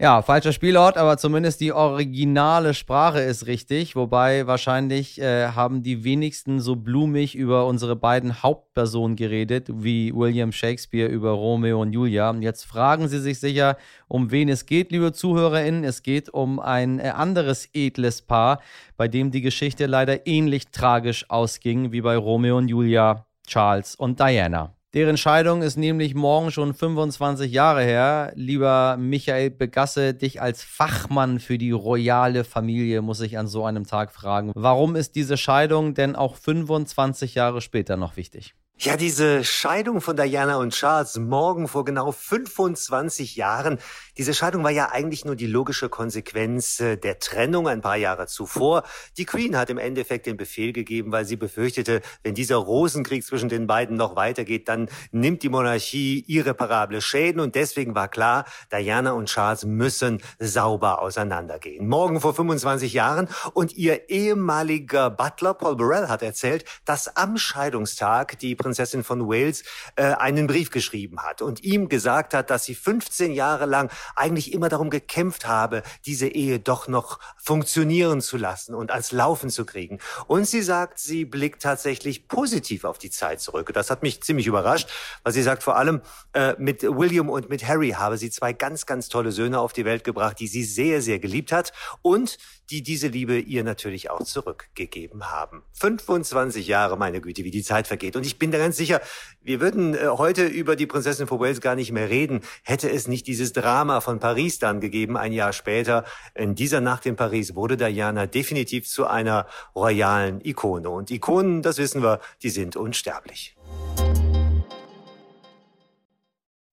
Ja, 0.00 0.20
falscher 0.20 0.52
Spielort, 0.52 0.96
aber 0.96 1.16
zumindest 1.16 1.60
die 1.60 1.72
originale 1.72 2.74
Sprache 2.74 3.20
ist 3.20 3.46
richtig. 3.46 3.94
Wobei 3.94 4.48
wahrscheinlich 4.48 5.20
äh, 5.20 5.48
haben 5.48 5.84
die 5.84 6.02
wenigsten 6.02 6.58
so 6.58 6.74
blumig 6.74 7.36
über 7.36 7.66
unsere 7.66 7.94
beiden 7.94 8.42
Hauptpersonen 8.42 9.14
geredet, 9.14 9.68
wie 9.72 10.12
William 10.12 10.50
Shakespeare 10.50 11.08
über 11.08 11.30
Romeo 11.30 11.80
und 11.80 11.92
Julia. 11.92 12.34
Jetzt 12.40 12.64
fragen 12.64 13.06
Sie 13.06 13.20
sich 13.20 13.38
sicher, 13.38 13.76
um 14.08 14.32
wen 14.32 14.48
es 14.48 14.66
geht, 14.66 14.90
liebe 14.90 15.12
ZuhörerInnen. 15.12 15.84
Es 15.84 16.02
geht 16.02 16.30
um 16.30 16.58
ein 16.58 16.98
äh, 16.98 17.10
anderes 17.10 17.68
edles 17.72 18.22
Paar, 18.22 18.60
bei 18.96 19.06
dem 19.06 19.30
die 19.30 19.40
Geschichte 19.40 19.86
leider 19.86 20.26
ähnlich 20.26 20.68
tragisch 20.72 21.30
ausging 21.30 21.92
wie 21.92 22.00
bei 22.00 22.16
Romeo 22.16 22.58
und 22.58 22.66
Julia, 22.66 23.24
Charles 23.46 23.94
und 23.94 24.18
Diana. 24.18 24.74
Deren 24.94 25.16
Scheidung 25.16 25.62
ist 25.62 25.78
nämlich 25.78 26.14
morgen 26.14 26.50
schon 26.50 26.74
25 26.74 27.50
Jahre 27.50 27.82
her. 27.82 28.30
Lieber 28.34 28.98
Michael 28.98 29.48
Begasse, 29.48 30.12
dich 30.12 30.42
als 30.42 30.62
Fachmann 30.62 31.40
für 31.40 31.56
die 31.56 31.70
royale 31.70 32.44
Familie 32.44 33.00
muss 33.00 33.22
ich 33.22 33.38
an 33.38 33.46
so 33.46 33.64
einem 33.64 33.86
Tag 33.86 34.12
fragen. 34.12 34.52
Warum 34.54 34.94
ist 34.94 35.16
diese 35.16 35.38
Scheidung 35.38 35.94
denn 35.94 36.14
auch 36.14 36.36
25 36.36 37.34
Jahre 37.34 37.62
später 37.62 37.96
noch 37.96 38.18
wichtig? 38.18 38.54
Ja, 38.84 38.96
diese 38.96 39.44
Scheidung 39.44 40.00
von 40.00 40.16
Diana 40.16 40.56
und 40.56 40.74
Charles 40.74 41.16
morgen 41.16 41.68
vor 41.68 41.84
genau 41.84 42.10
25 42.10 43.36
Jahren, 43.36 43.78
diese 44.18 44.34
Scheidung 44.34 44.64
war 44.64 44.72
ja 44.72 44.90
eigentlich 44.90 45.24
nur 45.24 45.36
die 45.36 45.46
logische 45.46 45.88
Konsequenz 45.88 46.80
äh, 46.80 46.96
der 46.96 47.20
Trennung 47.20 47.68
ein 47.68 47.80
paar 47.80 47.94
Jahre 47.94 48.26
zuvor. 48.26 48.82
Die 49.18 49.24
Queen 49.24 49.56
hat 49.56 49.70
im 49.70 49.78
Endeffekt 49.78 50.26
den 50.26 50.36
Befehl 50.36 50.72
gegeben, 50.72 51.12
weil 51.12 51.24
sie 51.26 51.36
befürchtete, 51.36 52.00
wenn 52.24 52.34
dieser 52.34 52.56
Rosenkrieg 52.56 53.24
zwischen 53.24 53.48
den 53.48 53.68
beiden 53.68 53.96
noch 53.96 54.16
weitergeht, 54.16 54.68
dann 54.68 54.88
nimmt 55.12 55.44
die 55.44 55.48
Monarchie 55.48 56.24
irreparable 56.26 57.00
Schäden 57.00 57.40
und 57.40 57.54
deswegen 57.54 57.94
war 57.94 58.08
klar, 58.08 58.46
Diana 58.72 59.12
und 59.12 59.26
Charles 59.26 59.64
müssen 59.64 60.20
sauber 60.40 61.00
auseinandergehen. 61.00 61.86
Morgen 61.86 62.20
vor 62.20 62.34
25 62.34 62.92
Jahren 62.92 63.28
und 63.54 63.76
ihr 63.76 64.10
ehemaliger 64.10 65.08
Butler 65.08 65.54
Paul 65.54 65.76
Burrell 65.76 66.08
hat 66.08 66.24
erzählt, 66.24 66.64
dass 66.84 67.16
am 67.16 67.36
Scheidungstag 67.36 68.40
die 68.40 68.56
Prinzessin 68.56 68.71
von 68.74 69.28
Wales, 69.28 69.62
äh, 69.96 70.04
einen 70.04 70.46
Brief 70.46 70.70
geschrieben 70.70 71.22
hat 71.22 71.42
und 71.42 71.62
ihm 71.62 71.88
gesagt 71.88 72.34
hat, 72.34 72.50
dass 72.50 72.64
sie 72.64 72.74
15 72.74 73.32
Jahre 73.32 73.66
lang 73.66 73.90
eigentlich 74.16 74.52
immer 74.52 74.68
darum 74.68 74.90
gekämpft 74.90 75.46
habe, 75.46 75.82
diese 76.06 76.28
Ehe 76.28 76.58
doch 76.58 76.88
noch 76.88 77.18
funktionieren 77.36 78.20
zu 78.20 78.36
lassen 78.36 78.74
und 78.74 78.90
ans 78.90 79.12
Laufen 79.12 79.50
zu 79.50 79.64
kriegen. 79.64 79.98
Und 80.26 80.46
sie 80.46 80.62
sagt, 80.62 80.98
sie 80.98 81.24
blickt 81.24 81.62
tatsächlich 81.62 82.28
positiv 82.28 82.84
auf 82.84 82.98
die 82.98 83.10
Zeit 83.10 83.40
zurück. 83.40 83.70
Das 83.72 83.90
hat 83.90 84.02
mich 84.02 84.22
ziemlich 84.22 84.46
überrascht, 84.46 84.88
weil 85.22 85.32
sie 85.32 85.42
sagt 85.42 85.62
vor 85.62 85.76
allem, 85.76 86.00
äh, 86.32 86.54
mit 86.58 86.82
William 86.82 87.28
und 87.30 87.48
mit 87.48 87.66
Harry 87.66 87.90
habe 87.90 88.16
sie 88.18 88.30
zwei 88.30 88.52
ganz, 88.52 88.86
ganz 88.86 89.08
tolle 89.08 89.32
Söhne 89.32 89.60
auf 89.60 89.72
die 89.72 89.84
Welt 89.84 90.04
gebracht, 90.04 90.38
die 90.40 90.48
sie 90.48 90.64
sehr, 90.64 91.02
sehr 91.02 91.18
geliebt 91.18 91.52
hat 91.52 91.72
und 92.02 92.38
die 92.70 92.82
diese 92.82 93.08
Liebe 93.08 93.38
ihr 93.38 93.64
natürlich 93.64 94.10
auch 94.10 94.22
zurückgegeben 94.22 95.30
haben. 95.30 95.62
25 95.74 96.66
Jahre, 96.66 96.96
meine 96.96 97.20
Güte, 97.20 97.44
wie 97.44 97.50
die 97.50 97.62
Zeit 97.62 97.86
vergeht. 97.86 98.16
Und 98.16 98.24
ich 98.24 98.38
bin 98.38 98.50
da 98.50 98.58
ganz 98.62 98.76
sicher, 98.76 99.00
wir 99.40 99.60
würden 99.60 99.94
äh, 99.94 100.06
heute 100.06 100.44
über 100.46 100.76
die 100.76 100.86
Prinzessin 100.86 101.26
von 101.26 101.40
Wales 101.40 101.60
gar 101.60 101.74
nicht 101.74 101.90
mehr 101.90 102.08
reden, 102.08 102.42
hätte 102.62 102.88
es 102.88 103.08
nicht 103.08 103.26
dieses 103.26 103.52
Drama 103.52 104.00
von 104.00 104.20
Paris 104.20 104.60
dann 104.60 104.80
gegeben, 104.80 105.16
ein 105.16 105.32
Jahr 105.32 105.52
später. 105.52 106.04
In 106.34 106.54
dieser 106.54 106.80
Nacht 106.80 107.06
in 107.06 107.16
Paris 107.16 107.56
wurde 107.56 107.76
Diana 107.76 108.26
definitiv 108.26 108.88
zu 108.88 109.08
einer 109.08 109.46
royalen 109.74 110.40
Ikone. 110.44 110.88
Und 110.88 111.10
Ikonen, 111.10 111.62
das 111.62 111.78
wissen 111.78 112.04
wir, 112.04 112.20
die 112.42 112.50
sind 112.50 112.76
unsterblich. 112.76 113.56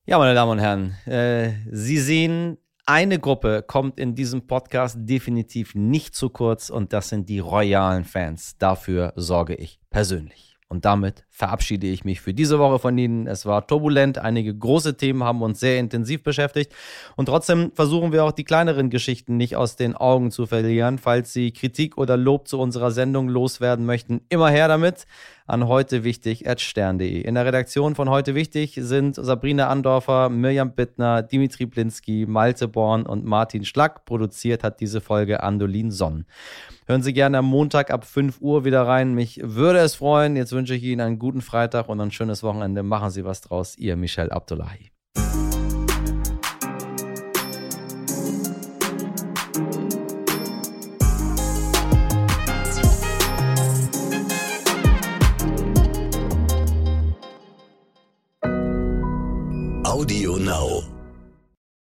Ja, 0.05 0.19
meine 0.19 0.35
Damen 0.35 0.51
und 0.51 0.59
Herren, 0.59 0.95
äh, 1.07 1.53
Sie 1.71 1.97
sehen, 1.97 2.57
eine 2.85 3.19
Gruppe 3.19 3.63
kommt 3.63 3.99
in 3.99 4.15
diesem 4.15 4.47
Podcast 4.47 4.97
definitiv 4.99 5.75
nicht 5.75 6.15
zu 6.15 6.29
kurz 6.29 6.69
und 6.69 6.93
das 6.93 7.09
sind 7.09 7.29
die 7.29 7.39
royalen 7.39 8.03
Fans. 8.03 8.57
Dafür 8.57 9.13
sorge 9.15 9.55
ich 9.55 9.79
persönlich. 9.91 10.48
Und 10.71 10.85
damit 10.85 11.25
verabschiede 11.31 11.87
ich 11.87 12.05
mich 12.05 12.21
für 12.21 12.31
diese 12.31 12.59
Woche 12.59 12.77
von 12.77 12.95
Ihnen. 12.95 13.25
Es 13.25 13.47
war 13.47 13.65
turbulent, 13.65 14.19
einige 14.19 14.55
große 14.55 14.97
Themen 14.97 15.23
haben 15.23 15.41
uns 15.41 15.59
sehr 15.59 15.79
intensiv 15.79 16.21
beschäftigt 16.21 16.71
und 17.15 17.25
trotzdem 17.25 17.71
versuchen 17.73 18.11
wir 18.11 18.23
auch 18.23 18.31
die 18.31 18.43
kleineren 18.43 18.91
Geschichten 18.91 19.35
nicht 19.35 19.55
aus 19.55 19.77
den 19.77 19.95
Augen 19.95 20.29
zu 20.29 20.45
verlieren. 20.45 20.99
Falls 20.99 21.33
Sie 21.33 21.51
Kritik 21.51 21.97
oder 21.97 22.17
Lob 22.17 22.47
zu 22.47 22.59
unserer 22.59 22.91
Sendung 22.91 23.29
loswerden 23.29 23.83
möchten, 23.83 24.21
immer 24.29 24.49
her 24.51 24.67
damit 24.67 25.07
an 25.47 25.67
heute 25.67 26.03
wichtig 26.03 26.45
stern.de. 26.57 27.21
In 27.21 27.33
der 27.33 27.45
Redaktion 27.45 27.95
von 27.95 28.07
heute 28.07 28.35
wichtig 28.35 28.77
sind 28.79 29.15
Sabrina 29.15 29.69
Andorfer, 29.69 30.29
Mirjam 30.29 30.75
Bittner, 30.75 31.23
Dimitri 31.23 31.65
Blinski, 31.65 32.27
Malte 32.27 32.67
Born 32.67 33.07
und 33.07 33.25
Martin 33.25 33.65
Schlack. 33.65 34.05
Produziert 34.05 34.63
hat 34.63 34.79
diese 34.79 35.01
Folge 35.01 35.41
Andolin 35.41 35.89
Sonn. 35.89 36.25
Hören 36.89 37.03
Sie 37.03 37.13
gerne 37.13 37.37
am 37.37 37.45
Montag 37.45 37.91
ab 37.91 38.03
5 38.03 38.41
Uhr 38.41 38.65
wieder 38.65 38.81
rein. 38.81 39.13
Mich 39.13 39.39
würde 39.43 39.77
es 39.77 39.93
freuen. 39.93 40.35
Jetzt 40.35 40.53
wünsche 40.53 40.73
ich 40.73 40.81
Ihnen 40.81 41.01
einen 41.01 41.19
guten 41.19 41.43
Freitag 41.43 41.87
und 41.87 42.01
ein 42.01 42.09
schönes 42.09 42.41
Wochenende. 42.41 42.81
Machen 42.81 43.11
Sie 43.11 43.23
was 43.23 43.41
draus. 43.41 43.77
Ihr 43.77 43.95
Michel 43.95 44.31
Abdullahi. 44.31 44.89
Audio 59.83 60.37
Now. 60.37 60.88